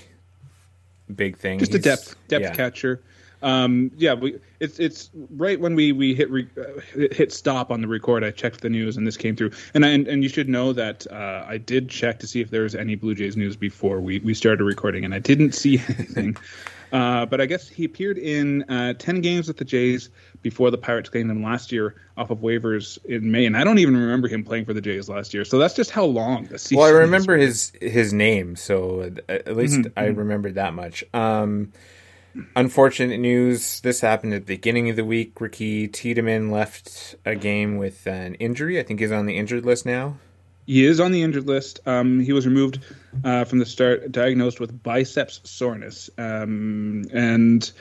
[1.14, 1.58] big thing.
[1.58, 2.54] Just He's- a depth depth yeah.
[2.54, 3.02] catcher.
[3.42, 6.80] Um, yeah, we, it's it's right when we we hit re, uh,
[7.12, 8.24] hit stop on the record.
[8.24, 9.52] I checked the news and this came through.
[9.74, 12.50] And I, and, and you should know that uh, I did check to see if
[12.50, 15.74] there was any Blue Jays news before we we started recording, and I didn't see
[15.88, 16.36] anything.
[16.92, 20.10] uh, but I guess he appeared in uh, ten games with the Jays
[20.42, 23.78] before the Pirates claimed him last year off of waivers in May, and I don't
[23.78, 25.44] even remember him playing for the Jays last year.
[25.44, 26.78] So that's just how long the season.
[26.78, 31.04] Well, I remember his his name, so at- at least Mm-hmm, I remembered that much.
[31.14, 31.72] Um,
[32.56, 33.80] unfortunate news.
[33.80, 35.40] This happened at the beginning of the week.
[35.40, 38.78] Ricky Tiedemann left a game with an injury.
[38.78, 40.18] I think he's on the injured list now.
[40.66, 41.80] He is on the injured list.
[41.86, 42.80] Um, he was removed
[43.24, 47.72] uh, from the start, diagnosed with biceps soreness, um, and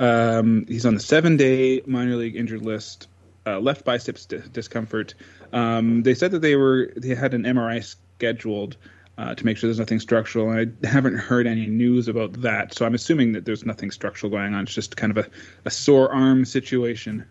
[0.00, 3.06] um, he's on the seven-day minor league injured list.
[3.46, 5.14] Uh, left biceps di- discomfort.
[5.52, 8.76] Um, they said that they were they had an MRI scheduled
[9.22, 10.50] uh, to make sure there's nothing structural.
[10.50, 14.30] And I haven't heard any news about that, so I'm assuming that there's nothing structural
[14.30, 14.64] going on.
[14.64, 15.30] It's just kind of a,
[15.64, 17.24] a sore arm situation.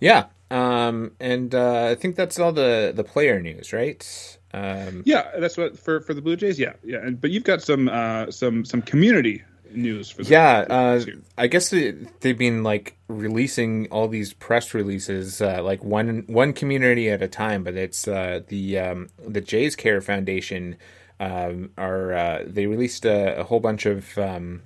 [0.00, 4.38] Yeah, um, and uh, I think that's all the the player news, right?
[4.52, 6.58] Um, Yeah, that's what for for the Blue Jays.
[6.58, 7.08] Yeah, yeah.
[7.10, 9.42] But you've got some uh, some some community
[9.74, 11.04] news for the yeah, uh.
[11.36, 16.52] I guess they, they've been like releasing all these press releases, uh, like one one
[16.52, 17.64] community at a time.
[17.64, 20.76] But it's uh, the um, the Jays Care Foundation
[21.20, 24.62] um, are uh, they released a, a whole bunch of um,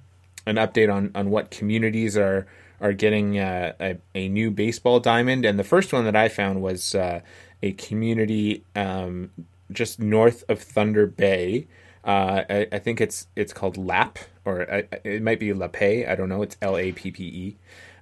[0.46, 2.46] an update on on what communities are
[2.80, 5.44] are getting uh, a, a new baseball diamond.
[5.44, 7.20] And the first one that I found was uh,
[7.62, 9.30] a community um,
[9.70, 11.66] just north of Thunder Bay.
[12.06, 16.06] Uh, I, I think it's it's called Lap, or I, it might be Lape.
[16.08, 16.42] I don't know.
[16.42, 17.56] It's L A P P E.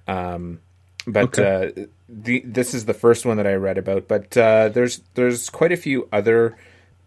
[0.07, 0.59] Um,
[1.07, 1.71] but uh,
[2.07, 4.07] the this is the first one that I read about.
[4.07, 6.55] But uh, there's there's quite a few other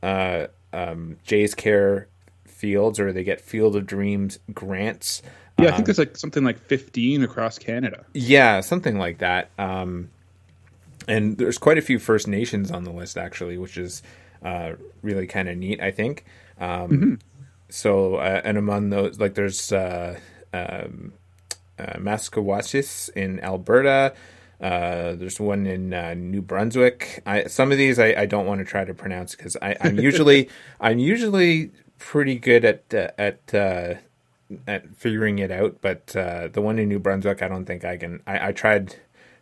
[0.03, 2.09] uh, um, Jays Care
[2.47, 5.23] fields, or they get Field of Dreams grants.
[5.59, 8.05] Yeah, I think there's like something like 15 across Canada.
[8.13, 9.51] Yeah, something like that.
[9.59, 10.11] Um,
[11.09, 14.03] and there's quite a few First Nations on the list actually, which is
[14.45, 15.81] uh, really kind of neat.
[15.81, 16.25] I think.
[16.59, 17.19] Um,
[17.71, 20.19] So, uh, and among those, like there's uh,
[20.53, 21.13] um,
[21.79, 21.99] uh,
[23.15, 24.15] in Alberta.
[24.61, 27.23] Uh, there's one in uh, New Brunswick.
[27.27, 30.49] I, some of these I, I don't want to try to pronounce because I'm usually
[30.81, 33.95] I'm usually pretty good at uh, at uh,
[34.67, 35.77] at figuring it out.
[35.81, 38.23] But uh, the one in New Brunswick, I don't think I can.
[38.27, 38.97] I, I tried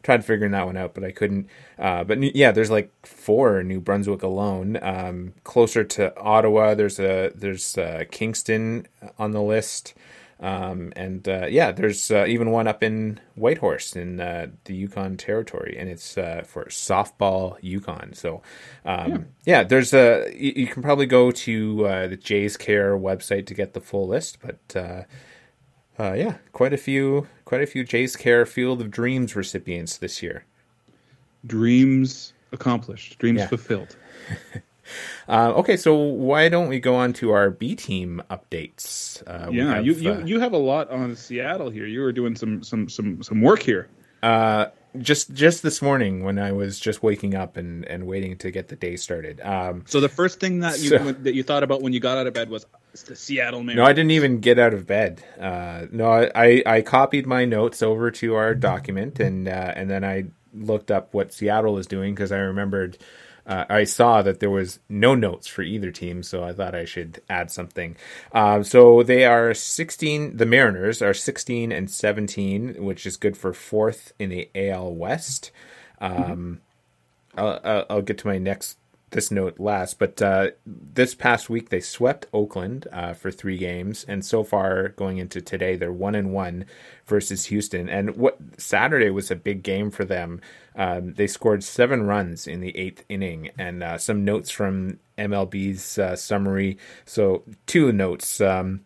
[0.06, 1.48] tried figuring that one out, but I couldn't.
[1.76, 4.78] Uh, but yeah, there's like four in New Brunswick alone.
[4.80, 8.86] Um, closer to Ottawa, there's a there's uh, Kingston
[9.18, 9.94] on the list.
[10.38, 15.16] Um, and uh, yeah, there's uh, even one up in Whitehorse in uh, the Yukon
[15.16, 18.12] Territory, and it's uh, for softball Yukon.
[18.12, 18.42] So
[18.84, 19.64] um, yeah.
[19.64, 23.72] there's a you, you can probably go to uh, the Jays Care website to get
[23.72, 25.06] the full list, but
[25.98, 30.22] uh, yeah, quite a few quite a few Jays Care Field of Dreams recipients this
[30.22, 30.44] year.
[31.46, 33.46] Dreams accomplished, dreams Yeah.
[33.48, 33.96] fulfilled.
[35.28, 39.20] Uh, okay, so why don't we go on to our B team updates?
[39.26, 41.86] Uh, Yeah, have, you, you uh, you have a lot on Seattle here.
[41.86, 43.88] You were doing some some some some work here.
[44.22, 44.66] uh,
[44.98, 48.68] just just this morning when I was just waking up and, and waiting to get
[48.68, 49.40] the day started.
[49.40, 52.16] Um, So the first thing that you So- that you thought about when you got
[52.18, 52.64] out of bed was
[52.96, 53.82] it's the Seattle Mariners.
[53.82, 55.22] no, I didn't even get out of bed.
[55.38, 59.90] Uh, no, I, I, I copied my notes over to our document and uh, and
[59.90, 62.96] then I looked up what Seattle is doing because I remembered.
[63.46, 66.84] Uh, I saw that there was no notes for either team, so I thought I
[66.84, 67.96] should add something.
[68.32, 70.36] Um, so they are 16.
[70.38, 75.52] The Mariners are 16 and 17, which is good for fourth in the AL West.
[76.00, 76.60] Um,
[77.36, 78.78] I'll, I'll- I'll get to my next
[79.16, 84.04] this note last, but uh, this past week they swept Oakland uh, for three games,
[84.06, 86.66] and so far going into today they're one and one
[87.06, 87.88] versus Houston.
[87.88, 90.40] And what Saturday was a big game for them.
[90.76, 95.98] Um, they scored seven runs in the eighth inning, and uh, some notes from MLB's
[95.98, 96.76] uh, summary.
[97.06, 98.40] So two notes.
[98.40, 98.82] Um,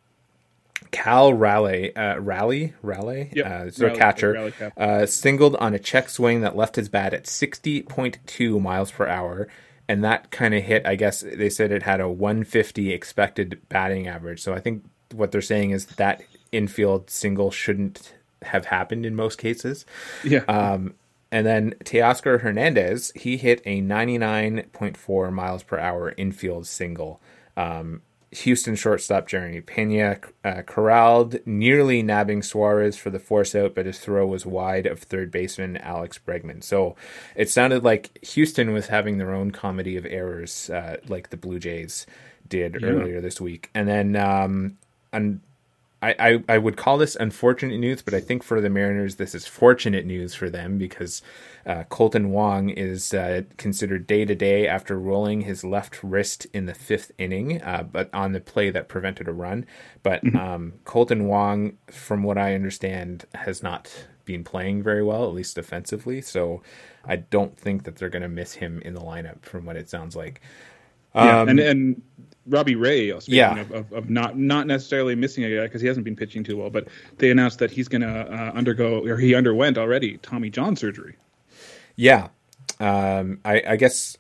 [0.93, 3.47] Cal Raleigh, uh, Raleigh, Raleigh, Yep.
[3.47, 7.25] uh, Raleigh- catcher, Raleigh uh, singled on a check swing that left his bat at
[7.27, 9.47] 60.2 miles per hour.
[9.91, 14.07] And that kind of hit, I guess they said it had a 150 expected batting
[14.07, 14.41] average.
[14.41, 16.23] So I think what they're saying is that
[16.53, 19.85] infield single shouldn't have happened in most cases.
[20.23, 20.45] Yeah.
[20.47, 20.95] Um,
[21.33, 27.21] and then Teoscar Hernandez, he hit a 99.4 miles per hour infield single.
[27.57, 33.87] Um, Houston shortstop Jeremy Pena uh, corralled, nearly nabbing Suarez for the force out, but
[33.87, 36.63] his throw was wide of third baseman Alex Bregman.
[36.63, 36.95] So
[37.35, 41.59] it sounded like Houston was having their own comedy of errors, uh, like the Blue
[41.59, 42.07] Jays
[42.47, 43.69] did earlier this week.
[43.75, 44.79] And then um,
[45.13, 45.41] un-
[46.03, 49.35] I, I, I would call this unfortunate news, but I think for the Mariners, this
[49.35, 51.21] is fortunate news for them because
[51.67, 56.65] uh, Kolten Wong is uh, considered day to day after rolling his left wrist in
[56.65, 59.67] the fifth inning, uh, but on the play that prevented a run.
[60.03, 65.35] But um, Kolten Wong, from what I understand, has not been playing very well, at
[65.35, 66.23] least defensively.
[66.23, 66.63] So
[67.05, 69.91] I don't think that they're going to miss him in the lineup, from what it
[69.91, 70.41] sounds like.
[71.15, 71.41] yeah.
[71.41, 72.03] Um, and and
[72.47, 73.61] Robbie Ray, uh, speaking Yeah.
[73.61, 76.57] of, of, of not not necessarily missing a guy because he hasn't been pitching too
[76.57, 80.51] well, but they announced that he's going to uh, undergo or he underwent already Tommy
[80.51, 81.17] John surgery.
[81.97, 82.29] Yeah,
[82.79, 84.17] um, I, I guess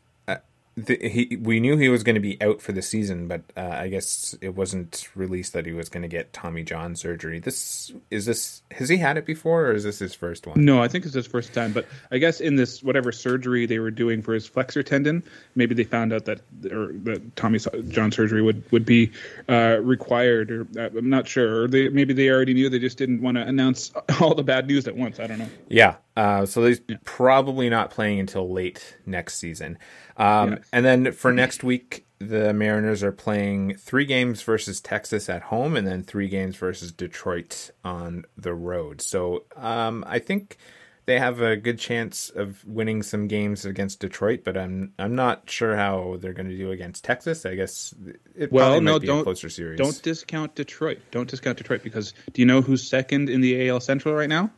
[0.86, 3.60] the, he we knew he was going to be out for the season, but uh,
[3.60, 7.38] I guess it wasn't released that he was going to get Tommy John surgery.
[7.38, 10.64] This is this has he had it before, or is this his first one?
[10.64, 11.72] No, I think it's his first time.
[11.72, 15.22] But I guess in this whatever surgery they were doing for his flexor tendon,
[15.54, 16.40] maybe they found out that
[16.70, 19.10] or that Tommy John surgery would would be
[19.48, 20.50] uh, required.
[20.50, 21.62] Or uh, I'm not sure.
[21.62, 22.68] Or they maybe they already knew.
[22.68, 25.20] They just didn't want to announce all the bad news at once.
[25.20, 25.48] I don't know.
[25.68, 29.78] Yeah, uh, so he's probably not playing until late next season.
[30.20, 30.68] Um, Yes.
[30.72, 35.76] And then for next week, the Mariners are playing three games versus Texas at home,
[35.76, 39.00] and then three games versus Detroit on the road.
[39.00, 40.58] So um, I think
[41.06, 45.48] they have a good chance of winning some games against Detroit, but I'm I'm not
[45.48, 47.46] sure how they're going to do against Texas.
[47.46, 47.94] I guess
[48.36, 49.78] it Well, probably no, might be don't closer series.
[49.78, 50.98] don't discount Detroit.
[51.10, 54.50] Don't discount Detroit because do you know who's second in the AL Central right now?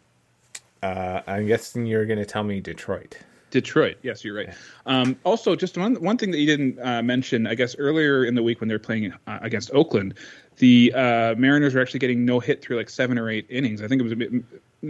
[0.83, 3.16] Uh, I'm guessing you're going to tell me Detroit.
[3.53, 3.99] Detroit.
[4.03, 4.49] Yes, you're right.
[4.87, 8.35] Um, also, just one one thing that you didn't uh, mention, I guess earlier in
[8.35, 10.15] the week when they were playing uh, against Oakland,
[10.57, 13.83] the uh, Mariners were actually getting no hit through like seven or eight innings.
[13.83, 14.33] I think it was a bit.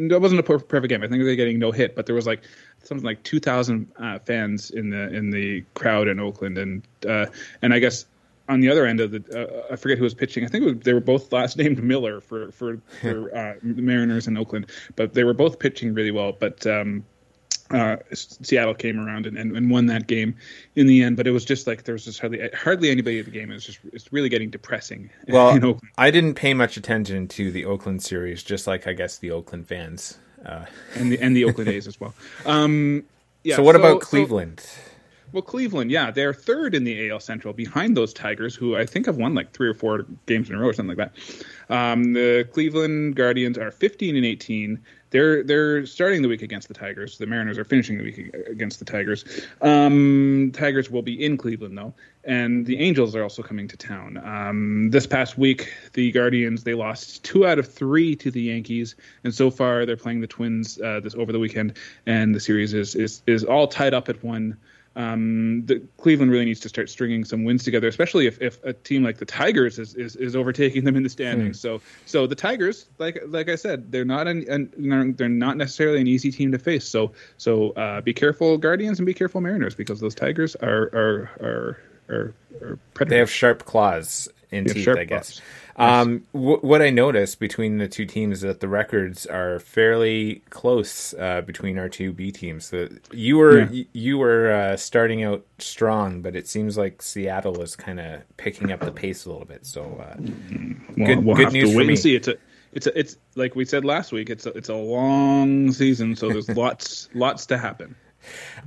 [0.09, 1.03] That wasn't a perfect game.
[1.03, 2.45] I think they were getting no hit, but there was like
[2.85, 7.27] something like two thousand uh, fans in the in the crowd in Oakland, and uh,
[7.61, 8.07] and I guess
[8.49, 10.45] on the other end of the, uh, I forget who was pitching.
[10.45, 13.83] I think it was, they were both last named Miller for for, for uh, the
[13.83, 16.33] Mariners in Oakland, but they were both pitching really well.
[16.33, 17.05] But um,
[17.73, 20.35] uh, Seattle came around and, and, and won that game
[20.77, 21.17] in the end.
[21.17, 23.51] But it was just like there was just hardly hardly anybody at the game.
[23.51, 25.11] It was just it's really getting depressing.
[25.29, 25.91] Well, in Oakland.
[25.99, 29.67] I didn't pay much attention to the Oakland series, just like I guess the Oakland
[29.67, 30.19] fans.
[30.45, 32.15] Uh, and the and the Oakland A's as well.
[32.45, 33.05] Um,
[33.45, 33.57] yeah.
[33.57, 34.65] so what about so- Cleveland?
[35.33, 39.07] Well, Cleveland, yeah, they're third in the AL Central behind those Tigers, who I think
[39.07, 41.13] have won like three or four games in a row or something like
[41.69, 41.75] that.
[41.75, 44.79] Um, the Cleveland Guardians are 15 and 18.
[45.09, 47.19] They're they're starting the week against the Tigers.
[47.19, 49.25] The Mariners are finishing the week against the Tigers.
[49.61, 54.19] Um, Tigers will be in Cleveland though, and the Angels are also coming to town.
[54.19, 58.97] Um, this past week, the Guardians they lost two out of three to the Yankees,
[59.25, 62.73] and so far they're playing the Twins uh, this over the weekend, and the series
[62.73, 64.57] is is is all tied up at one
[64.95, 68.73] um, the Cleveland really needs to start stringing some wins together, especially if, if a
[68.73, 71.61] team like the Tigers is, is, is overtaking them in the standings.
[71.61, 76.01] So so the Tigers, like like I said, they're not an, an they're not necessarily
[76.01, 76.87] an easy team to face.
[76.87, 81.31] So so uh, be careful, Guardians, and be careful, Mariners, because those Tigers are are
[81.41, 81.79] are
[82.09, 83.11] are, are predators.
[83.11, 85.41] They have sharp claws in They teeth, I guess.
[85.41, 85.43] claws.
[85.77, 90.43] Um, w- what I noticed between the two teams is that the records are fairly
[90.51, 92.67] close uh, between our two B teams.
[92.67, 93.69] So you were Yeah.
[93.71, 98.21] y- you were uh, starting out strong, but it seems like Seattle is kind of
[98.37, 99.65] picking up the pace a little bit.
[99.65, 100.17] So uh,
[100.99, 102.15] Well, good- we'll good have news to wait and see.
[102.17, 102.35] It's a
[102.75, 104.31] it's a, it's like we said last week.
[104.31, 107.95] It's a, it's a long season, so there's lots lots to happen.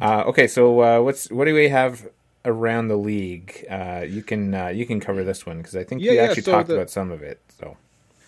[0.01, 2.05] Uh, okay, so uh, what's what do we have
[2.45, 3.65] around the league?
[3.69, 6.23] Uh, you can uh, you can cover this one because I think Yeah, you yeah,
[6.25, 7.39] actually so talked the- about some of it.
[7.59, 7.75] So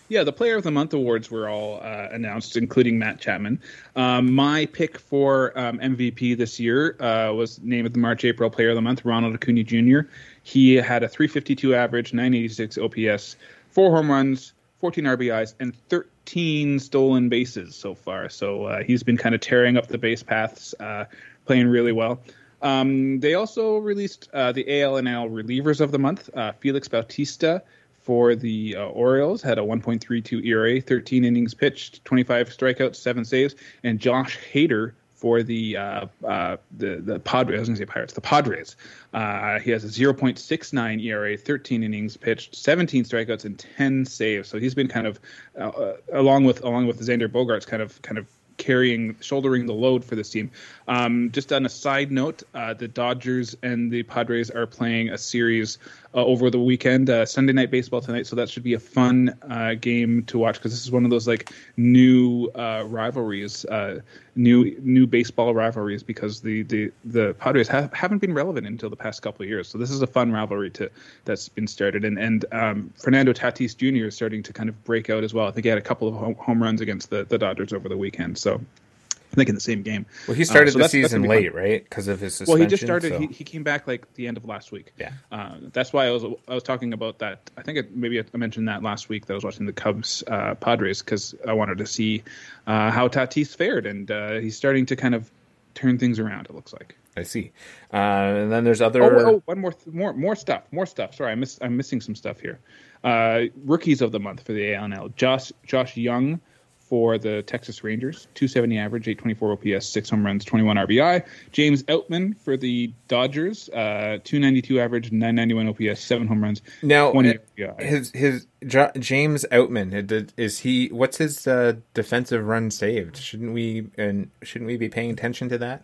[0.08, 3.60] Yeah, the Player of the Month awards were all uh, announced, including Matt Chapman.
[3.96, 8.70] Um, my pick for um, MVP this year uh, was named the March April Player
[8.70, 10.00] of the Month, Ronald Acuna Jr.
[10.42, 13.36] He had a 352 average, 986 OPS,
[13.70, 18.28] four home runs, 14 RBIs, and 13 stolen bases so far.
[18.30, 21.04] So uh, he's been kind of tearing up the base paths, uh,
[21.44, 22.18] playing really well.
[22.62, 26.30] Um, they also released uh, the AL and NL relievers of the month.
[26.34, 27.62] Uh, Felix Bautista
[28.00, 33.54] for the uh, Orioles had a 1.32 ERA, 13 innings pitched, 25 strikeouts, seven saves,
[33.84, 37.58] and Josh Hader for the uh, uh, the the Padres.
[37.58, 38.12] I was going to say Pirates.
[38.12, 38.76] The Padres.
[39.12, 44.48] Uh, he has a 0.69 ERA, 13 innings pitched, 17 strikeouts, and 10 saves.
[44.48, 45.18] So he's been kind of
[45.58, 48.28] uh, uh, along with along with Xander Bogaerts, kind of kind of
[48.58, 50.50] carrying, shouldering the load for this team.
[50.86, 55.18] Um, just on a side note, uh, the Dodgers and the Padres are playing a
[55.18, 55.78] series
[56.14, 58.26] uh, over the weekend, uh, Sunday night baseball tonight.
[58.26, 61.10] So that should be a fun uh, game to watch because this is one of
[61.10, 64.00] those like new uh, rivalries, uh,
[64.34, 68.96] new new baseball rivalries because the the the Padres have, haven't been relevant until the
[68.96, 69.68] past couple of years.
[69.68, 70.90] So this is a fun rivalry to
[71.24, 74.06] that's been started, and and um, Fernando Tatis Jr.
[74.06, 75.46] is starting to kind of break out as well.
[75.46, 77.88] I think he had a couple of home, home runs against the, the Dodgers over
[77.88, 78.38] the weekend.
[78.38, 80.06] So I think in the same game.
[80.26, 81.60] Well, he started Uh, so the season late, fun.
[81.62, 81.84] right?
[81.84, 82.52] Because of his suspension.
[82.52, 83.12] Well, he just started.
[83.12, 84.92] so- He, he came back like the end of last week.
[84.98, 85.12] Yeah.
[85.30, 87.50] Uh, that's why I was I was talking about that.
[87.58, 90.24] I think it, maybe I mentioned that last week that I was watching the Cubs
[90.28, 92.22] uh, Padres because I wanted to see
[92.66, 95.30] uh, how Tatis fared, and uh, he's starting to kind of
[95.74, 96.46] turn things around.
[96.46, 96.96] It looks like.
[97.16, 97.50] I see.
[97.92, 99.02] Uh, and then there's other.
[99.02, 101.14] Oh, oh, one more, th- more, more stuff, more stuff.
[101.16, 102.60] Sorry, I miss, I'm missing some stuff here.
[103.04, 106.40] Uh, rookies of the month for the ALNL: Josh, Josh Jung
[106.88, 111.24] for the Texas Rangers, 270 average, 824 OPS, six home runs, 21 RBI.
[111.52, 117.28] James Outman for the Dodgers, uh, 292 average, 991 OPS, seven home runs, Now, 20
[117.30, 117.80] uh, RBI.
[117.82, 120.88] his his Jo- James Outman is he?
[120.88, 123.16] What's his uh, defensive run saved?
[123.16, 125.82] Shouldn't we and shouldn't we be paying attention to that?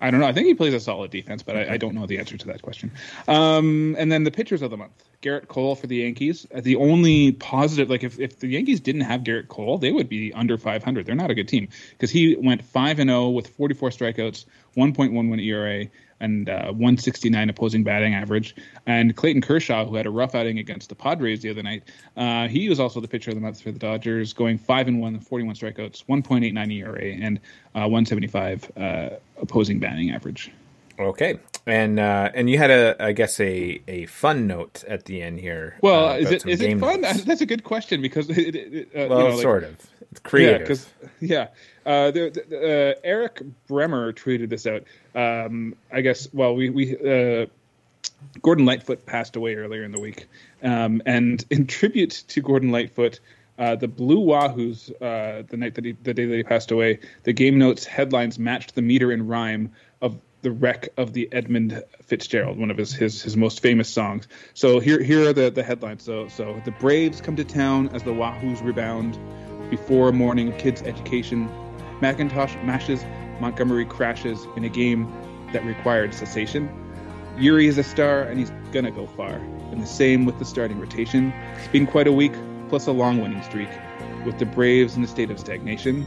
[0.00, 0.26] I don't know.
[0.26, 2.46] I think he plays a solid defense, but I, I don't know the answer to
[2.46, 2.90] that question.
[3.28, 4.92] Um, and then the pitchers of the month:
[5.22, 6.46] Gerrit Cole for the Yankees.
[6.54, 10.08] Uh, The only positive, like if, if the Yankees didn't have Gerrit Cole, they would
[10.08, 11.06] be under 500.
[11.06, 14.46] They're not a good team because he went five and zero with 44 strikeouts,
[14.76, 15.86] 1.11 ERA,
[16.20, 18.54] and uh, 169 opposing batting average.
[18.86, 21.84] And Clayton Kershaw, who had a rough outing against the Padres the other night,
[22.16, 25.00] uh, he was also the pitcher of the month for the Dodgers, going five and
[25.00, 27.38] one, 41 strikeouts, 1.89 ERA, and
[27.74, 29.08] uh, 175 uh,
[29.40, 30.50] opposing batting average.
[30.98, 35.22] Okay, and uh, and you had a I guess a, a fun note at the
[35.22, 35.76] end here.
[35.80, 37.00] Well, uh, is it is it fun?
[37.00, 37.24] notes.
[37.24, 39.80] That's a good question because it, it, uh, Well, you know, like, sort of.
[40.10, 40.60] It's creative.
[40.60, 40.88] because
[41.20, 41.48] yeah,
[41.86, 44.84] uh, the, the, uh, Eric Bremer tweeted this out.
[45.14, 46.28] Um, I guess.
[46.32, 47.46] Well, we we uh,
[48.42, 50.26] Gordon Lightfoot passed away earlier in the week,
[50.62, 53.20] um, and in tribute to Gordon Lightfoot.
[53.58, 56.98] Uh, the Blue Wahoos, uh, the night that he, the day that he passed away,
[57.24, 59.70] the game notes headlines matched the meter and rhyme
[60.00, 64.28] of the wreck of the Edmund Fitzgerald, one of his his, his most famous songs.
[64.54, 66.02] So here here are the, the headlines.
[66.02, 69.18] So so the Braves come to town as the Wahoos rebound
[69.68, 71.48] before morning of kids' education.
[72.00, 73.04] Macintosh mashes,
[73.40, 75.10] Montgomery crashes in a game
[75.52, 76.68] that required cessation.
[77.38, 79.34] Yuri is a star and he's gonna go far.
[79.72, 81.32] And the same with the starting rotation.
[81.56, 82.32] It's been quite a week,
[82.68, 83.68] plus a long winning streak,
[84.24, 86.06] with the Braves in a state of stagnation.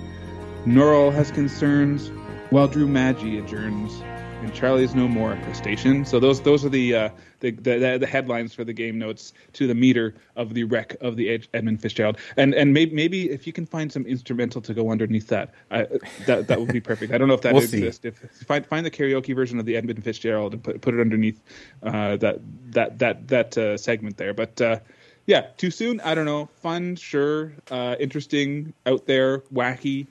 [0.65, 2.11] Norrell has concerns,
[2.49, 4.01] while Drew Maggi adjourns,
[4.43, 6.05] and Charlie's no more at the station.
[6.05, 9.67] So those those are the uh, the, the the headlines for the game notes to
[9.67, 12.17] the meter of the wreck of the Ed- Edmund Fitzgerald.
[12.37, 15.85] And and maybe maybe if you can find some instrumental to go underneath that, uh,
[16.25, 17.13] that that would be perfect.
[17.13, 18.05] I don't know if that We'll exists.
[18.05, 21.41] If find find the karaoke version of the Edmund Fitzgerald and put put it underneath
[21.81, 22.39] uh, that
[22.71, 24.33] that that that uh, segment there.
[24.33, 24.79] But uh,
[25.25, 26.01] yeah, too soon.
[26.01, 26.49] I don't know.
[26.61, 27.53] Fun, sure.
[27.71, 30.07] Uh, interesting, out there, wacky.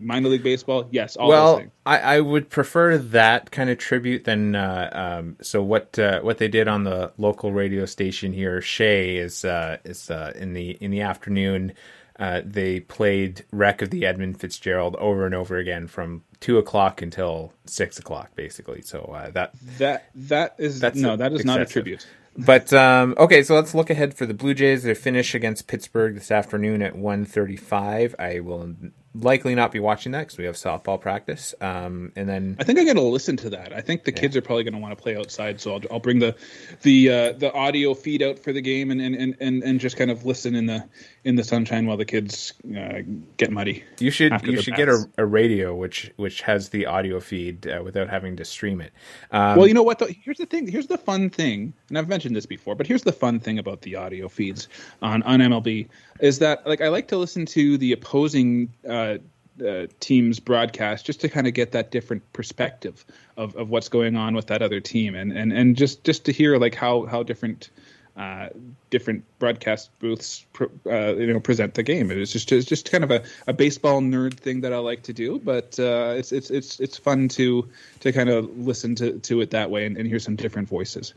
[0.00, 1.16] Minor league baseball, yes.
[1.16, 1.62] All well.
[1.84, 6.38] I, I would prefer that kind of tribute than uh, um, so what uh, what
[6.38, 8.60] they did on the local radio station here.
[8.60, 11.72] CHEZ is uh, is uh, in the in the afternoon.
[12.18, 17.00] Uh, they played "Wreck of the Edmund Fitzgerald" over and over again from two o'clock
[17.00, 18.82] until six o'clock, basically.
[18.82, 22.06] So uh, that That that is That's no, that is not a tribute.
[22.38, 24.82] But um, okay, so let's look ahead for the Blue Jays.
[24.82, 28.14] They finish against Pittsburgh this afternoon at 1.35.
[28.18, 28.74] I will
[29.20, 31.54] likely not be watching that because we have softball practice.
[31.60, 33.72] Um, and then I think I got to listen to that.
[33.72, 36.00] I think the kids are probably going to want to play outside, so I'll, I'll
[36.00, 36.36] bring the
[36.82, 40.10] the uh, the audio feed out for the game and, and, and, and just kind
[40.10, 40.88] of listen in the
[41.26, 43.00] in the sunshine while the kids uh,
[43.36, 43.82] get muddy.
[43.98, 47.82] you should you should get a, a radio which which has the audio feed uh,
[47.82, 48.92] without having to stream it.
[49.32, 49.98] Um, Well, you know what?
[49.98, 50.06] Though?
[50.06, 50.68] Here's the thing.
[50.68, 53.82] Here's the fun thing, and I've mentioned this before, but here's the fun thing about
[53.82, 54.68] the audio feeds
[55.02, 55.88] on on MLB
[56.20, 58.72] is that like I like to listen to the opposing.
[58.88, 59.18] Uh,
[59.66, 63.06] uh, team's broadcast just to kind of get that different perspective
[63.38, 66.30] of, of what's going on with that other team and, and, and just, just to
[66.30, 67.70] hear like how, how different
[68.16, 68.48] uh,
[68.90, 70.46] different broadcast booths
[70.86, 72.10] uh, you know present the game.
[72.10, 75.12] It's just it's just kind of a, a baseball nerd thing that I like to
[75.12, 77.68] do, but uh, it's it's it's it's fun to
[78.00, 81.14] to kind of listen to, to it that way and, and hear some different voices.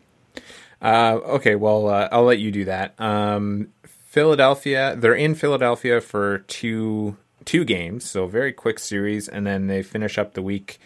[0.81, 2.99] Uh, okay, well, uh, I'll let you do that.
[2.99, 9.67] Um, Philadelphia, they're in Philadelphia for two two games, so very quick series, and then
[9.67, 10.79] they finish up the week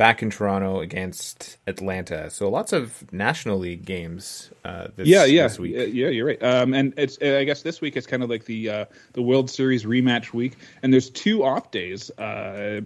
[0.00, 2.30] back in Toronto against Atlanta.
[2.30, 4.50] So lots of National League games.
[4.64, 5.74] Uh, this, yeah, yeah, this week.
[5.74, 6.08] yeah.
[6.08, 6.42] You're right.
[6.42, 9.50] Um, and it's I guess this week is kind of like the uh, the World
[9.50, 12.80] Series rematch week, and there's two off days uh,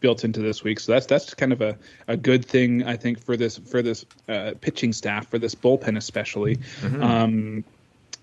[0.00, 0.80] built into this week.
[0.80, 1.78] So that's that's kind of a,
[2.08, 5.96] a good thing I think for this for this uh, pitching staff for this bullpen
[5.96, 6.56] especially.
[6.56, 7.02] Mm-hmm.
[7.04, 7.64] Um,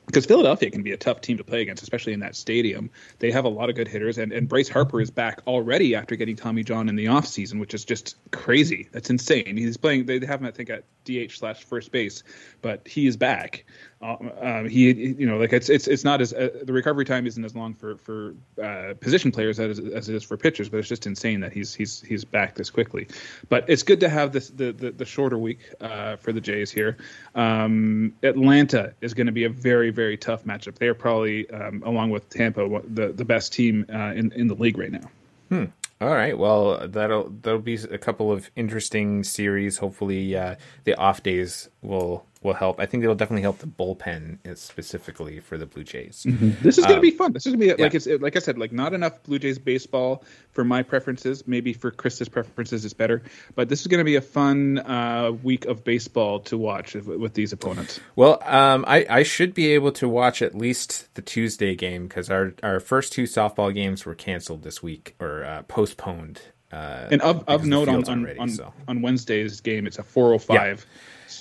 [0.06, 2.90] because Philadelphia can be a tough team to play against, especially in that stadium.
[3.20, 6.16] They have a lot of good hitters, and, and Bryce Harper is back already after
[6.16, 8.88] getting Tommy John in the offseason, which is just crazy.
[8.92, 9.58] That's insane.
[9.58, 12.24] He's playing, they have him, I think, at DH slash first base,
[12.62, 13.66] but he is back.
[14.06, 17.26] Uh, um, he, you know, like it's it's it's not as uh, the recovery time
[17.26, 20.78] isn't as long for for uh, position players as, as it is for pitchers, but
[20.78, 23.08] it's just insane that he's he's he's back this quickly.
[23.50, 26.70] But it's good to have this the the, the shorter week uh, for the Jays
[26.70, 26.98] here.
[27.34, 30.76] Um, Atlanta is going to be a very very tough matchup.
[30.76, 34.78] They're probably um, along with Tampa the the best team uh, in in the league
[34.78, 35.10] right now.
[35.50, 35.66] Hmm.
[36.02, 36.38] All right.
[36.38, 39.78] Well, that'll that'll be a couple of interesting series.
[39.78, 42.80] Hopefully, uh, the off days will will help.
[42.80, 46.24] I think it'll definitely help the bullpen uh, specifically for the Blue Jays.
[46.26, 46.64] Mm-hmm.
[46.64, 47.34] This is going to um, be fun.
[47.34, 49.60] This is going to be like it's like I said, like not enough Blue Jays
[49.60, 51.46] baseball for my preferences.
[51.48, 53.24] Maybe for Chris's preferences, it's better.
[53.56, 57.08] But this is going to be a fun uh, week of baseball to watch with,
[57.08, 58.00] with these opponents.
[58.16, 62.30] Well, um, I, I should be able to watch at least the Tuesday game because
[62.30, 66.42] our our first two softball games were canceled this week or uh, postponed.
[66.72, 68.74] Uh, and of, of note on on, ready, on, so.
[68.88, 70.80] on, Wednesday's game, it's a 405.
[70.80, 70.96] Yeah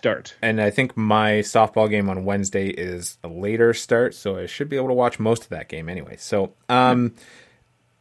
[0.05, 0.35] start.
[0.43, 4.69] And I think my softball game on Wednesday is a later start, so I should
[4.69, 6.17] be able to watch most of that game anyway.
[6.19, 7.15] So, um,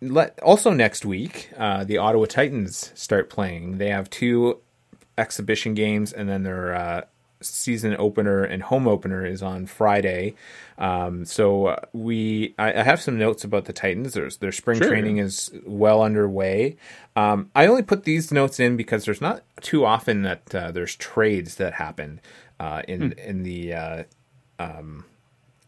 [0.01, 3.77] let also next week, uh, the Ottawa Titans start playing.
[3.77, 4.59] They have two
[5.17, 7.01] exhibition games, and then their uh,
[7.43, 10.35] season opener and home opener is on Friday.
[10.77, 14.13] Um, so uh, we, I, I, have some notes about the Titans.
[14.13, 14.89] There's, their spring sure.
[14.89, 16.77] training is well underway.
[17.15, 20.95] Um, I only put these notes in because there's not too often that uh, there's
[20.95, 22.21] trades that happen
[22.59, 23.19] uh, in hmm.
[23.19, 24.03] in the uh,
[24.57, 25.05] um,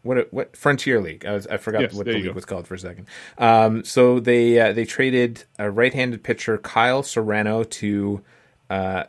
[0.02, 1.26] what what Frontier League.
[1.26, 2.32] I, was, I forgot yes, what the league go.
[2.32, 3.06] was called for a second.
[3.38, 8.22] Um, so they uh, they traded a right-handed pitcher Kyle Serrano to
[8.70, 9.04] uh,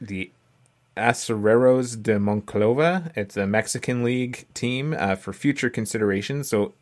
[0.00, 0.30] the
[0.96, 3.12] Acereros de Monclova.
[3.16, 6.44] It's a Mexican league team uh, for future consideration.
[6.44, 6.74] So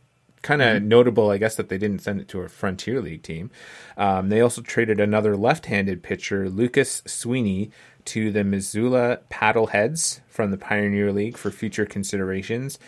[0.43, 0.89] kind of mm-hmm.
[0.89, 3.51] notable, I guess, that they didn't send it to a Frontier League team.
[3.97, 7.71] Um, they also traded another left-handed pitcher, Lucas Sweeney,
[8.07, 12.79] to the Missoula Paddleheads from the Pioneer League for future considerations.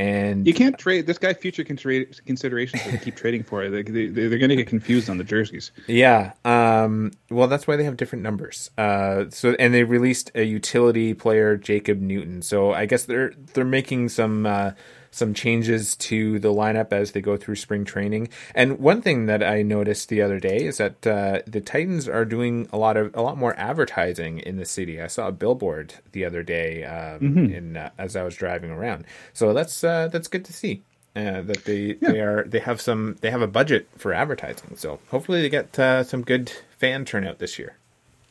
[0.00, 3.68] And you can't trade this guy future considerations that they keep trading for.
[3.68, 5.72] They, they, they're going to get confused on the jerseys.
[5.88, 6.32] Yeah.
[6.42, 8.70] Um, well, that's why they have different numbers.
[8.78, 12.40] Uh, so and they released a utility player, Jacob Newton.
[12.40, 14.46] So I guess they're they're making some.
[14.46, 14.70] Uh,
[15.10, 18.28] some changes to the lineup as they go through spring training.
[18.54, 22.24] And one thing that I noticed the other day is that uh, the Titans are
[22.24, 25.00] doing a lot of a lot more advertising in the city.
[25.00, 27.52] I saw a billboard the other day um, mm-hmm.
[27.52, 29.04] in uh, as I was driving around.
[29.32, 30.82] So that's uh, that's good to see.
[31.16, 32.12] Uh, that they yeah.
[32.12, 34.76] they are they have some they have a budget for advertising.
[34.76, 37.76] So hopefully they get uh, some good fan turnout this year.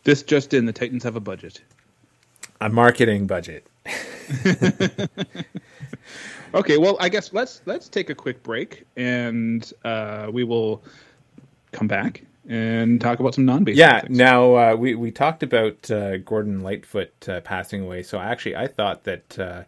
[0.06, 1.62] This just in: the Titans have a budget.
[2.62, 3.68] A marketing budget.
[6.54, 10.82] Okay, well, I guess let's let's take a quick break, and uh, we will
[11.72, 13.80] come back and talk about some non-baseball.
[13.80, 14.02] Yeah.
[14.02, 14.18] Things.
[14.18, 18.68] Now uh, we we talked about uh, Gordon Lightfoot uh, passing away, so actually I
[18.68, 19.64] thought that uh,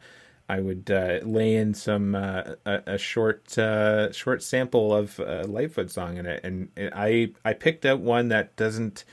[0.50, 6.18] I would uh, lay in some a, a, short short sample of a Lightfoot song
[6.18, 9.04] in it, and I I picked out one that doesn't.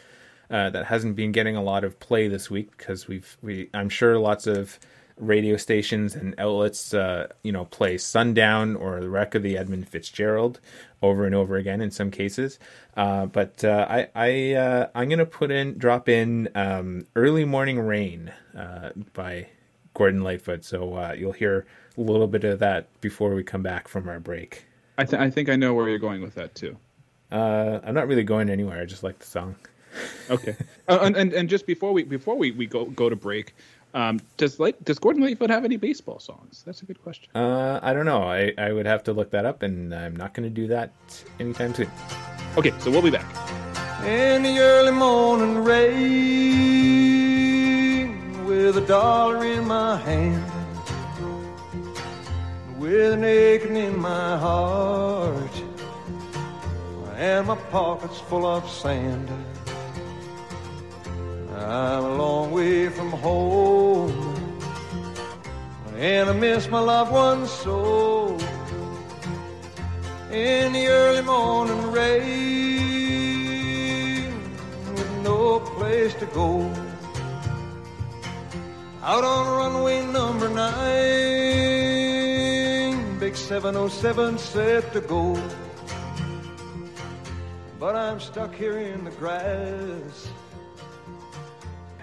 [0.49, 4.19] that hasn't been getting a lot of play this week because we've we I'm sure
[4.19, 4.79] lots of
[5.19, 9.89] radio stations and outlets, uh, you know, play Sundown or the wreck of the Edmund
[9.89, 10.61] Fitzgerald
[11.03, 12.59] over and over again in some cases.
[12.97, 17.79] Uh, but uh, I, I uh, I'm gonna put in drop in um, "Early Morning
[17.81, 19.49] Rain" uh, by
[19.95, 21.67] Gordon Lightfoot, so uh, you'll hear
[21.97, 24.67] a little bit of that before we come back from our break.
[24.97, 26.77] I, th- I think I know where you're going with that too.
[27.31, 28.81] I'm not really going anywhere.
[28.81, 29.57] I just like the song.
[30.31, 30.57] okay,
[30.89, 33.55] and, and and just before we before we, we go go to break,
[33.95, 36.63] um, does Light, does Gordon Lightfoot have any baseball songs?
[36.67, 37.31] That's a good question.
[37.35, 38.23] Uh, I don't know.
[38.23, 40.93] I, I would have to look that up, and I'm not going to do that
[41.41, 41.91] anytime soon.
[42.57, 43.27] Okay, so we'll be back.
[44.05, 46.89] In the early morning rain,
[48.47, 50.45] with a dollar in my hand,
[52.79, 55.63] with an aching in my heart,
[57.17, 59.29] and my pockets full of sand.
[61.59, 64.13] I'm a long way from home.
[65.97, 68.39] And I miss my loved ones so.
[70.31, 72.29] In the early morning rain,
[74.95, 76.71] with no place to go.
[79.03, 80.79] Out on runway number nine,
[83.19, 85.37] big 707 set to go.
[87.81, 90.29] But I'm stuck here in the grass.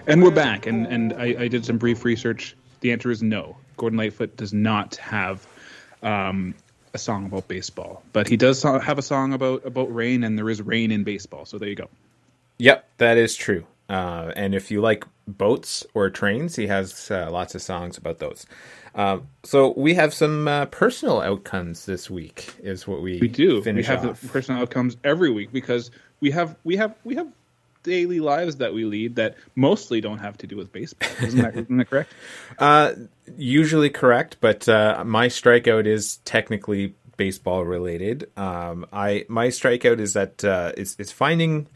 [0.08, 2.56] And we're back, and and I, I did some brief research.
[2.80, 3.56] The answer is no.
[3.76, 5.46] Gordon Lightfoot does not have
[6.02, 6.54] um,
[6.94, 10.48] a song about baseball, but he does have a song about about rain, and there
[10.48, 11.44] is rain in baseball.
[11.44, 11.88] So there you go.
[12.58, 13.66] Yep, that is true.
[13.88, 18.18] Uh, and if you like boats or trains, he has uh, lots of songs about
[18.18, 18.46] those.
[18.94, 23.60] Uh, so we have some uh, personal outcomes this week, is what we We do.
[23.60, 25.90] We have personal outcomes every week because
[26.20, 27.26] we have we have we have
[27.86, 31.08] daily lives that we lead that mostly don't have to do with baseball.
[31.22, 32.12] Isn't that, isn't that correct?
[32.58, 32.92] Uh,
[33.36, 38.30] usually correct, but uh, my strikeout is technically baseball related.
[38.36, 41.66] Um, I my strikeout is that uh, it's it's finding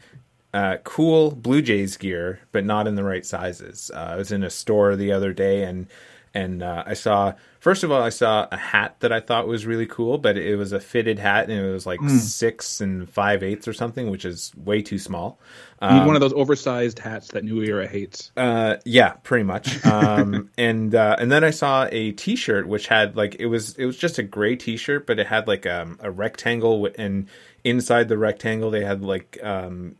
[0.53, 3.91] uh, cool Blue Jays gear, but not in the right sizes.
[3.93, 5.87] Uh, I was in a store the other day and
[6.33, 9.65] and uh, I saw first of all I saw a hat that I thought was
[9.65, 13.43] really cool, but it was a fitted hat and it was like six and five
[13.43, 15.39] eighths or something, which is way too small.
[15.81, 18.31] You need one of those oversized hats that New Era hates.
[18.37, 19.79] Uh, yeah, pretty much.
[19.91, 23.85] Um, and uh, and then I saw a T-shirt which had like it was it
[23.85, 27.27] was just a gray T-shirt, but it had like um, a rectangle, and
[27.63, 29.95] inside the rectangle they had like um,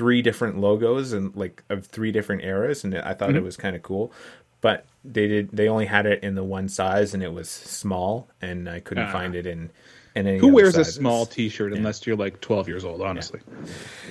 [0.00, 3.76] three different logos and like of three different eras, and I thought it was kind
[3.76, 4.12] of cool.
[4.60, 8.28] But they did they only had it in the one size, and it was small,
[8.42, 9.12] and I couldn't Ah.
[9.12, 9.70] find it in.
[10.16, 13.00] in any Who wears a small T-shirt unless you're like 12 years old?
[13.00, 13.40] Honestly,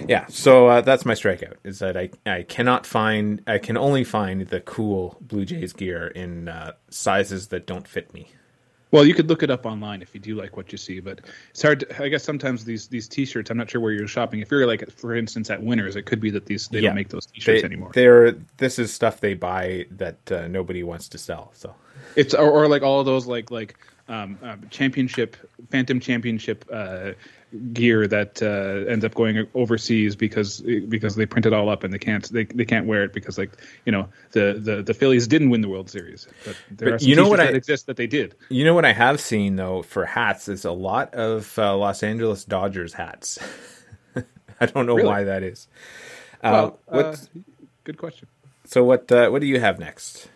[0.08, 1.56] Yeah, so uh, that's my strikeout.
[1.66, 6.08] Is that I I cannot find I can only find the cool Blue Jays gear
[6.08, 8.30] in uh, sizes that don't fit me.
[8.92, 11.20] Well, you could look it up online if you do like what you see, but
[11.52, 11.82] it's hard.
[11.82, 13.52] To, I guess sometimes these these T-shirts.
[13.52, 14.40] I'm not sure where you're shopping.
[14.40, 16.90] If you're like, for instance, at Winners, it could be that these they Yeah.
[16.90, 17.92] don't make those T-shirts They, anymore.
[17.94, 21.52] They're this is stuff they buy that uh, nobody wants to sell.
[21.54, 21.74] So
[22.16, 23.76] It's or, or like all of those like like
[24.08, 25.38] um, uh, championship,
[25.70, 27.12] Phantom Championship uh,
[27.74, 31.92] gear that uh, ends up going overseas because because they print it all up and
[31.94, 33.52] they can't they, they can't wear it because like
[33.86, 37.00] you know the the, the Phillies didn't win the World Series, but there But are
[37.00, 38.36] some you know what t-shirts I- that exist that they did.
[38.50, 42.04] you know what I have seen though for hats is a lot of uh, Los
[42.04, 43.40] Angeles Dodgers hats.
[44.62, 45.08] I don't know Really?
[45.08, 45.68] why that is.
[46.44, 47.16] Uh, Well, uh,
[47.84, 48.28] good question.
[48.66, 50.30] so what uh, what do you have next?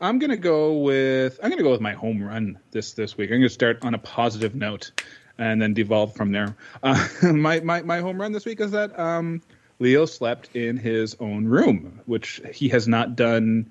[0.00, 3.30] I'm gonna go with I'm gonna go with my home run this this week.
[3.30, 4.92] I'm gonna start on a positive note,
[5.40, 6.54] and then devolve from there.
[6.82, 9.42] Uh, my my my home run this week is that um,
[9.80, 13.70] Leo slept in his own room, which he has not done.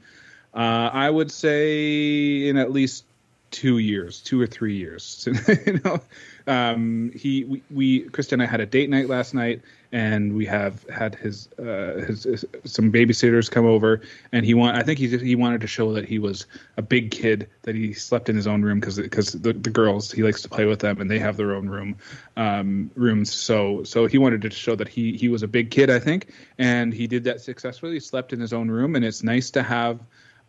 [0.54, 3.06] Uh, I would say in at least
[3.52, 5.28] two years, two or three years.
[5.66, 6.00] you know,
[6.48, 10.84] um, he we, we and I had a date night last night, and we have
[10.90, 15.08] had his, uh, his, his some babysitters come over, and he want I think he
[15.18, 16.46] he wanted to show that he was
[16.78, 20.12] a big kid that he slept in his own room because because the, the girls
[20.12, 21.98] he likes to play with them and they have their own room
[22.38, 23.34] um, rooms.
[23.34, 26.34] So so he wanted to show that he he was a big kid I think,
[26.58, 27.94] and he did that successfully.
[27.94, 30.00] He slept in his own room, and it's nice to have.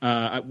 [0.02, 0.42] Uh, I-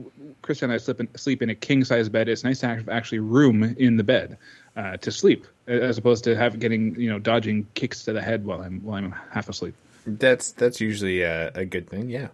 [0.44, 2.30] Krista and I sleep in, sleep in a king size bed.
[2.30, 4.38] It's nice to have actually room in the bed
[4.76, 8.46] uh, to sleep, as opposed to have getting you know dodging kicks to the head
[8.46, 9.76] while I'm while I'm half asleep.
[10.06, 12.10] That's that's usually a, a good thing.
[12.10, 12.28] Yeah.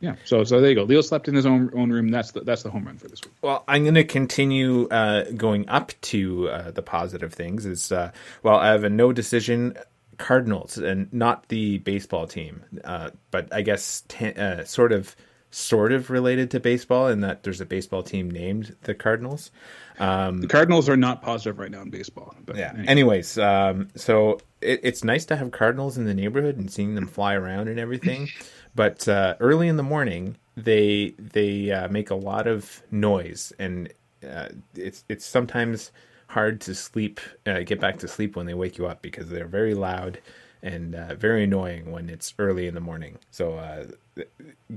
[0.00, 0.14] Yeah.
[0.24, 0.84] So so there you go.
[0.84, 2.08] Leo slept in his own own room.
[2.08, 3.34] That's the that's the home run for this week.
[3.42, 7.66] Well, I'm going to continue uh, going up to uh, the positive things.
[7.66, 8.12] Is uh,
[8.42, 9.76] well, I have a no decision
[10.18, 15.14] Cardinals and not the baseball team, uh, but I guess t- uh, sort of
[15.50, 19.50] sort of related to baseball in that there's a baseball team named the Cardinals.
[19.98, 22.34] The Cardinals are not positive right now in baseball.
[22.44, 22.70] But Yeah.
[22.70, 22.86] anyway.
[22.86, 27.06] Anyways, um, so it, it's nice to have cardinals in the neighborhood and seeing them
[27.06, 28.28] fly around and everything.
[28.74, 33.92] but uh, early in the morning, they they uh, make a lot of noise, and
[34.28, 35.92] uh, it's it's sometimes
[36.26, 39.46] hard to sleep, uh, get back to sleep when they wake you up because they're
[39.46, 40.20] very loud
[40.62, 43.18] and uh, very annoying when it's early in the morning.
[43.30, 43.86] So uh,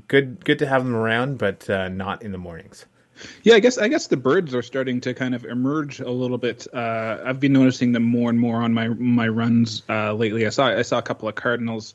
[0.07, 2.85] good good to have them around, but uh, not in the mornings.
[3.43, 6.37] Yeah, I guess I guess the birds are starting to kind of emerge a little
[6.37, 6.67] bit.
[6.73, 10.45] Uh, I've been noticing them more and more on my my runs uh, lately.
[10.45, 11.93] I saw I saw a couple of cardinals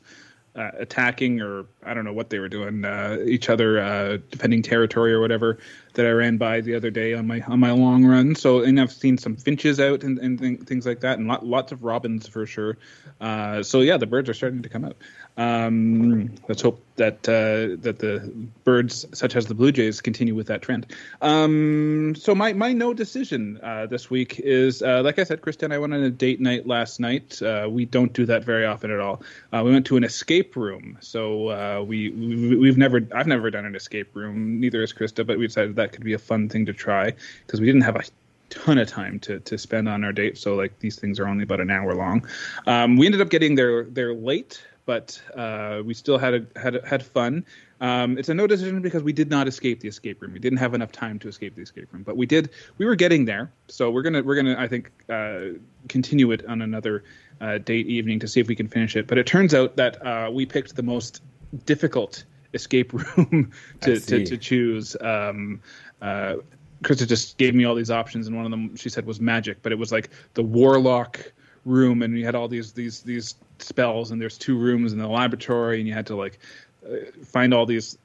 [0.57, 4.63] uh, attacking, or I don't know what they were doing, uh, each other uh, defending
[4.63, 5.59] territory or whatever.
[5.93, 8.35] that I ran by the other day on my on my long run.
[8.35, 11.45] So and I've seen some finches out and, and th- things like that, and lot,
[11.45, 12.77] lots of robins for sure.
[13.19, 14.97] Uh, so yeah, the birds are starting to come out.
[15.37, 18.31] Um, let's hope that uh, that the
[18.63, 20.87] birds, such as the blue jays, continue with that trend.
[21.21, 25.71] Um, so my my no decision uh, this week is uh, like I said, Krista
[25.71, 27.39] I went on a date night last night.
[27.41, 29.21] Uh, we don't do that very often at all.
[29.53, 30.97] Uh, we went to an escape room.
[31.01, 34.59] So uh, we, we we've never I've never done an escape room.
[34.59, 37.13] Neither has Krista, but we decided that could be a fun thing to try
[37.45, 38.03] because we didn't have a
[38.49, 40.39] ton of time to to spend on our date.
[40.39, 42.27] So like these things are only about an hour long.
[42.65, 46.83] Um, we ended up getting there there late but uh, we still had a, had
[46.85, 47.45] had fun.
[47.81, 50.31] Um, it's a no decision because we did not escape the escape room.
[50.31, 52.49] We didn't have enough time to escape the escape room, but we did.
[52.77, 55.59] We were getting there, so we're gonna we're gonna I think uh,
[55.89, 57.03] continue it on another
[57.41, 59.07] uh, date evening to see if we can finish it.
[59.07, 61.21] But it turns out that uh, we picked the most
[61.65, 62.23] difficult
[62.53, 64.95] escape room to, to, to choose.
[65.01, 65.61] Um,
[66.01, 66.37] uh,
[66.81, 69.61] Krista just gave me all these options, and one of them she said was magic,
[69.63, 71.33] but it was like the warlock
[71.65, 75.07] room, and we had all these these these spells, and there's two rooms in the
[75.07, 76.39] laboratory, and you had to like
[76.85, 77.97] uh, find all these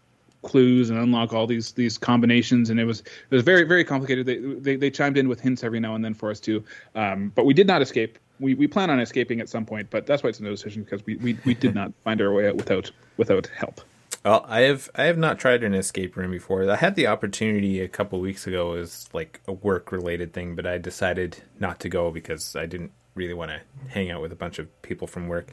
[0.43, 4.27] clues and unlock all these these combinations and it was it was very very complicated.
[4.27, 7.33] They they, they chimed in with hints every now and then for us too um,
[7.35, 8.19] but we did not escape.
[8.41, 10.83] We, we plan on escaping at some point but that's why it's a no decision
[10.83, 13.81] because we, we, we did not find our way out without without help.
[14.25, 16.69] Well, I have I have not tried an escape room before.
[16.71, 20.67] I had the opportunity a couple weeks ago as like a work related thing, but
[20.67, 24.37] I decided not to go because I didn't really want to hang out with a
[24.37, 25.51] bunch of people from work.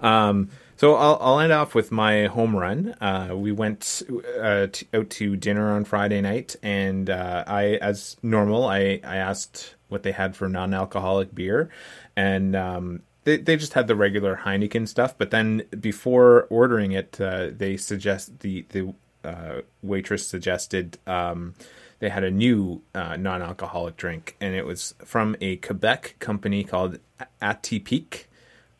[0.00, 2.94] Um, so I'll, I'll, end off with my home run.
[3.00, 4.02] Uh, we went
[4.40, 9.76] uh, out to dinner on Friday night, and uh, I, as normal, I, I asked
[9.88, 11.70] what they had for non-alcoholic beer,
[12.16, 15.16] and um, they they just had the regular Heineken stuff.
[15.16, 18.94] But then before ordering it, uh, they suggest the the
[19.24, 20.98] uh, waitress suggested.
[21.06, 21.54] Um,
[22.02, 26.98] they had a new uh, non-alcoholic drink, and it was from a Quebec company called
[27.40, 28.24] Atypique.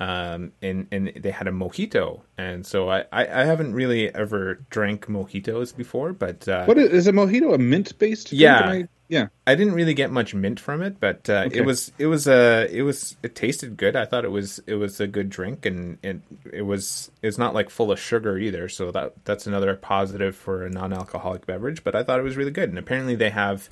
[0.01, 4.55] Um, and and they had a mojito, and so I, I, I, haven't really ever
[4.70, 7.55] drank mojitos before, but uh, what is, is a mojito?
[7.55, 8.33] A mint based?
[8.33, 8.83] Yeah,
[9.13, 11.59] yeah, I didn't really get much mint from it, but uh, okay.
[11.59, 13.95] it was it was a uh, it was it tasted good.
[13.95, 17.53] I thought it was it was a good drink, and it it was it's not
[17.53, 18.71] like full of sugar either.
[18.71, 21.85] So that that's another positive for a non-alcoholic beverage.
[21.85, 23.69] But I thought it was really good, and apparently they have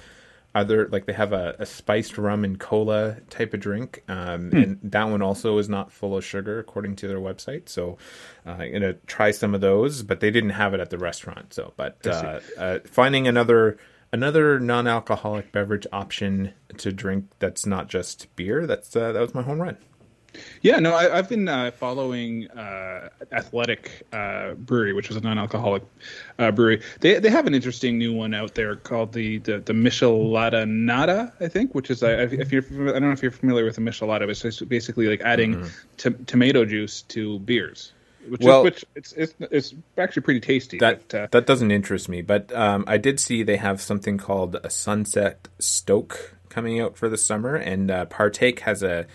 [0.55, 4.57] other like they have a, a spiced rum and cola type of drink, um, hmm.
[4.59, 7.70] and that one also is not full of sugar according to their website.
[7.70, 7.97] So
[8.47, 11.55] uh, I'm gonna try some of those, but they didn't have it at the restaurant.
[11.55, 13.78] So, but uh, uh, finding another
[14.12, 18.66] another non-alcoholic beverage option to drink that's not just beer.
[18.66, 19.76] That's uh, that was my home run.
[20.62, 25.82] Yeah, no, I, have been uh, following uh, Athletic uh, Brewery, which is a non-alcoholic
[26.38, 26.82] uh, brewery.
[27.00, 31.32] They they have an interesting new one out there called the the, the Michelada Nada,
[31.40, 33.80] I think, which is uh, if you're I don't know if you're familiar with the
[33.80, 36.24] Michelada, but it's basically like adding mm-hmm.
[36.24, 37.92] tomato juice to beers
[38.30, 40.78] which well, is which it's, it's it's actually pretty tasty.
[40.78, 44.18] That but, uh, that doesn't interest me, but um, I did see they have something
[44.18, 49.06] called a Sunset Stoke coming out for the summer, and uh, Partake has a,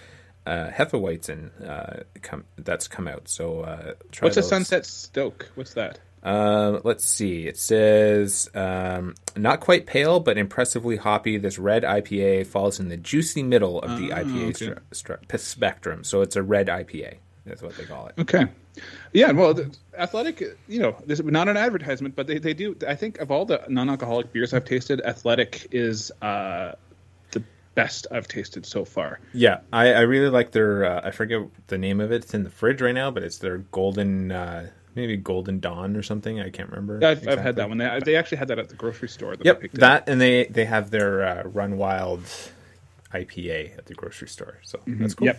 [0.46, 3.28] a Hefeweizen uh, come, that's come out.
[3.28, 4.38] So uh, what's those.
[4.38, 5.52] a Sunset Stoke?
[5.56, 6.00] What's that?
[6.24, 7.46] Uh, let's see.
[7.46, 11.38] It says um, not quite pale, but impressively hoppy.
[11.38, 14.82] This red IPA falls in the juicy middle of the ah, IPA okay.
[14.92, 17.18] stra- spectrum, so it's a red IPA.
[17.46, 18.16] That's what they call it.
[18.20, 18.48] Okay.
[19.14, 19.58] Yeah, well,
[19.98, 22.76] Athletic, you know, this is not an advertisement, but they, they do.
[22.88, 26.74] I think of all the non-alcoholic beers I've tasted, Athletic is uh,
[27.32, 27.44] the
[27.76, 29.20] best I've tasted so far.
[29.34, 30.86] Yeah, I, I really like their.
[30.86, 32.24] Uh, I forget the name of it.
[32.24, 34.32] It's in the fridge right now, but it's their golden.
[34.32, 36.40] Uh, maybe Golden Dawn or something.
[36.40, 36.96] I can't remember.
[36.96, 37.32] I've, exactly.
[37.34, 37.78] I've had that one.
[37.78, 39.36] They, they actually had that at the grocery store.
[39.36, 42.24] That yep, that and they they have their uh, Run Wild
[43.14, 44.60] IPA at the grocery store.
[44.64, 45.02] So mm-hmm.
[45.02, 45.28] that's cool.
[45.28, 45.38] Yep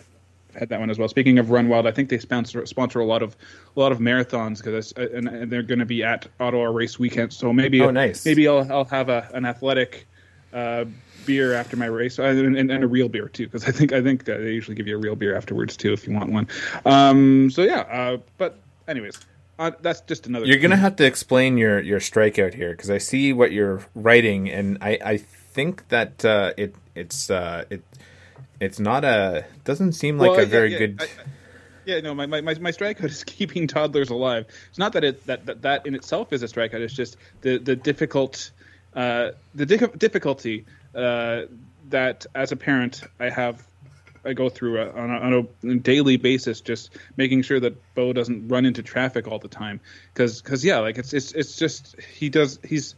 [0.58, 1.08] had that one as well.
[1.08, 3.36] Speaking of Run Wild, I think they sponsor sponsor a lot of
[3.76, 6.98] a lot of marathons because uh, and, and, they're going to be at Ottawa race
[6.98, 7.32] weekend.
[7.32, 8.24] So maybe oh, nice.
[8.24, 10.06] maybe I'll I'll have a an athletic
[10.52, 10.84] uh,
[11.26, 14.00] beer after my race and, and, and, a real beer too because I think I
[14.00, 16.48] think they usually give you a real beer afterwards too if you want one.
[16.84, 19.18] Um, so yeah, uh, but anyways.
[19.58, 20.44] Uh, that's just another.
[20.44, 24.50] You're gonna have to explain your your strikeout here because I see what you're writing,
[24.50, 27.82] and I I think that uh, it it's uh, it
[28.60, 30.96] it's not a doesn't seem like well, a yeah, very yeah, good.
[31.00, 31.08] I, I,
[31.84, 34.46] yeah, no, my, my, my strikeout is keeping toddlers alive.
[34.68, 36.80] It's not that it that, that, that in itself is a strikeout.
[36.80, 38.50] It's just the the difficult
[38.94, 41.42] uh, the di- difficulty uh,
[41.90, 43.66] that as a parent I have
[44.26, 48.12] I go through a, on, a, on, a, daily basis, just making sure that Bo
[48.12, 49.80] doesn't run into traffic all the time.
[50.12, 52.96] Because because yeah, like it's it's it's just he does he's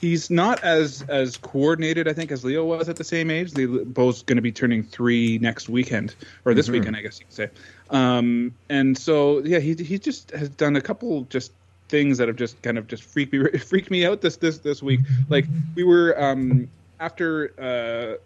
[0.00, 3.52] he's not as as coordinated, I think, as Leo was at the same age.
[3.52, 7.26] They both going to be turning three next weekend or this weekend, I guess you
[7.26, 7.50] could say.
[7.90, 11.52] Um, and so yeah, he he just has done a couple just
[11.88, 14.82] things that have just kind of just freaked me freaked me out this this this
[14.82, 15.00] week.
[15.28, 18.16] Like we were um, after uh,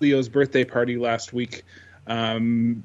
[0.00, 1.64] Leo's birthday party last week.
[2.06, 2.84] Um,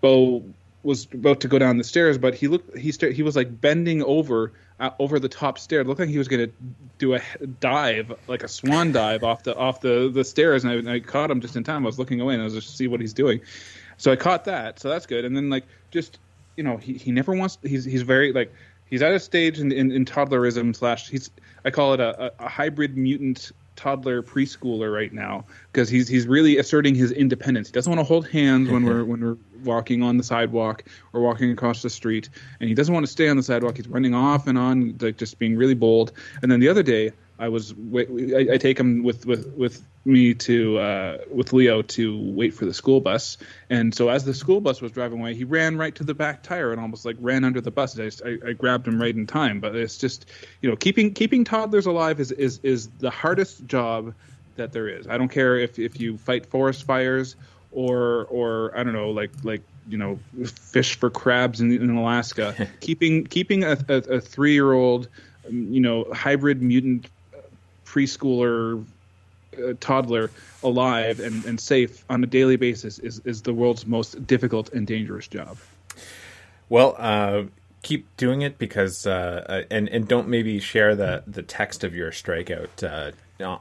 [0.00, 0.42] Bo
[0.82, 3.60] was about to go down the stairs, but he looked he st- he was like
[3.60, 5.80] bending over uh, over the top stair.
[5.80, 6.54] It looked like he was going to
[6.98, 7.20] do a
[7.60, 11.30] dive, like a swan dive off the off the the stairs, and I, I, caught
[11.30, 11.84] him just in time.
[11.84, 13.40] I was looking away and I was just to see what he's doing.
[13.96, 15.24] So I caught that, so that's good.
[15.24, 16.18] And then like just
[16.56, 18.52] you know he, he never wants he's he's very like
[18.86, 21.30] he's at a stage in, in, in toddlerism slash he's
[21.64, 26.26] I call it a, a, a hybrid mutant toddler preschooler right now because he's he's
[26.26, 27.68] really asserting his independence.
[27.68, 29.36] He doesn't want to hold hands when we're when we're
[29.66, 32.28] walking on the sidewalk or walking across the street,
[32.60, 33.76] and he doesn't want to stay on the sidewalk.
[33.76, 36.12] He's running off and on, like just being really bold.
[36.42, 40.34] And then the other day, I was I, I take him with with with me
[40.34, 43.36] to uh, with Leo to wait for the school bus,
[43.68, 46.42] and so as the school bus was driving away, he ran right to the back
[46.42, 47.98] tire and almost like ran under the bus.
[47.98, 50.26] I, just, I, I grabbed him right in time, but it's just
[50.62, 54.14] you know keeping keeping toddlers alive is is is the hardest job
[54.56, 55.06] that there is.
[55.06, 57.36] I don't care if if you fight forest fires
[57.72, 62.68] or or I don't know like like you know fish for crabs in, in Alaska.
[62.80, 65.08] keeping keeping a, a, a three year old
[65.50, 67.08] you know hybrid mutant
[67.84, 68.84] preschooler
[69.56, 70.30] uh, toddler
[70.62, 74.86] alive and, and safe on a daily basis is, is the world's most difficult and
[74.86, 75.56] dangerous job.
[76.68, 77.44] Well, uh,
[77.86, 81.94] keep doing it because uh, uh and and don't maybe share the the text of
[81.94, 83.12] your strikeout uh,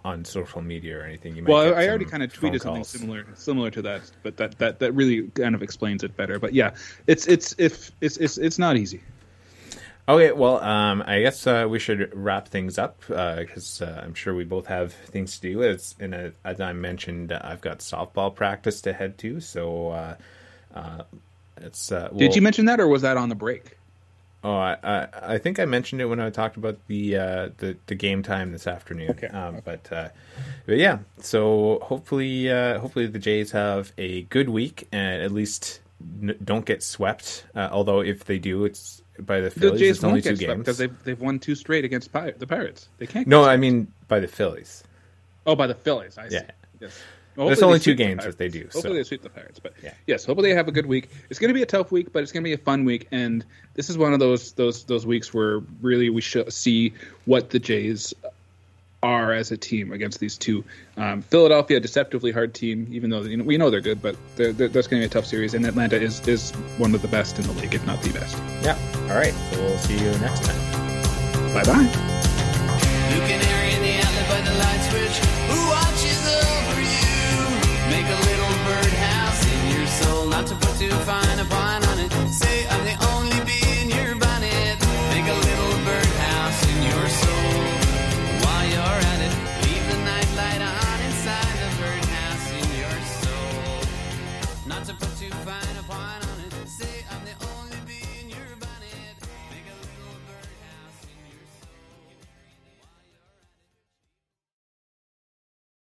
[0.03, 1.35] on social media or anything.
[1.35, 4.57] You might well, I already kind of tweeted something similar similar to that, but that,
[4.57, 6.39] that that really kind of explains it better.
[6.39, 6.71] But yeah,
[7.05, 9.01] it's it's if it's it's it's not easy.
[10.07, 14.13] Okay, well, um, I guess uh, we should wrap things up because uh, uh, I'm
[14.13, 15.63] sure we both have things to do.
[15.63, 20.15] As, and uh, as I mentioned, I've got softball practice to head to, so uh,
[20.75, 21.03] uh,
[21.57, 21.89] it's.
[21.89, 23.74] Well, Did you mention that, or was that on the break?
[24.45, 27.75] Oh, I, I, I think I mentioned it when I talked about the uh, the,
[27.87, 29.09] the game time this afternoon.
[29.09, 29.25] Okay.
[29.27, 30.09] Um, but uh,
[30.67, 35.81] but yeah, so hopefully uh, hopefully the Jays have a good week and at least
[36.21, 37.43] n- don't get swept.
[37.55, 39.79] although if they do, it's by the Phillies.
[39.79, 42.45] The Jays it's only two games because they've they've won two straight against Pir- the
[42.45, 42.87] Pirates.
[42.99, 43.27] They can't.
[43.27, 44.83] No, I mean by the Phillies.
[45.47, 46.19] Oh, by the Phillies.
[46.19, 46.35] I see.
[46.35, 46.51] Yeah.
[46.79, 47.01] Yes.
[47.35, 48.63] Well, There's only two games the that they do.
[48.63, 48.93] Hopefully so.
[48.93, 49.93] they sweep the Pirates, but yeah.
[50.07, 51.09] yes, hopefully they have a good week.
[51.29, 53.07] It's going to be a tough week, but it's going to be a fun week,
[53.11, 56.93] and this is one of those those those weeks where really we should see
[57.25, 58.13] what the Jays
[59.03, 60.63] are as a team against these two.
[60.97, 64.51] Um, Philadelphia, deceptively hard team, even though you know, we know they're good, but they're,
[64.51, 65.53] they're, that's going to be a tough series.
[65.53, 68.37] And Atlanta is is one of the best in the league, if not the best.
[68.63, 68.77] Yeah.
[69.09, 69.33] All right.
[69.51, 71.53] So we'll see you next time.
[71.53, 73.51] Bye bye.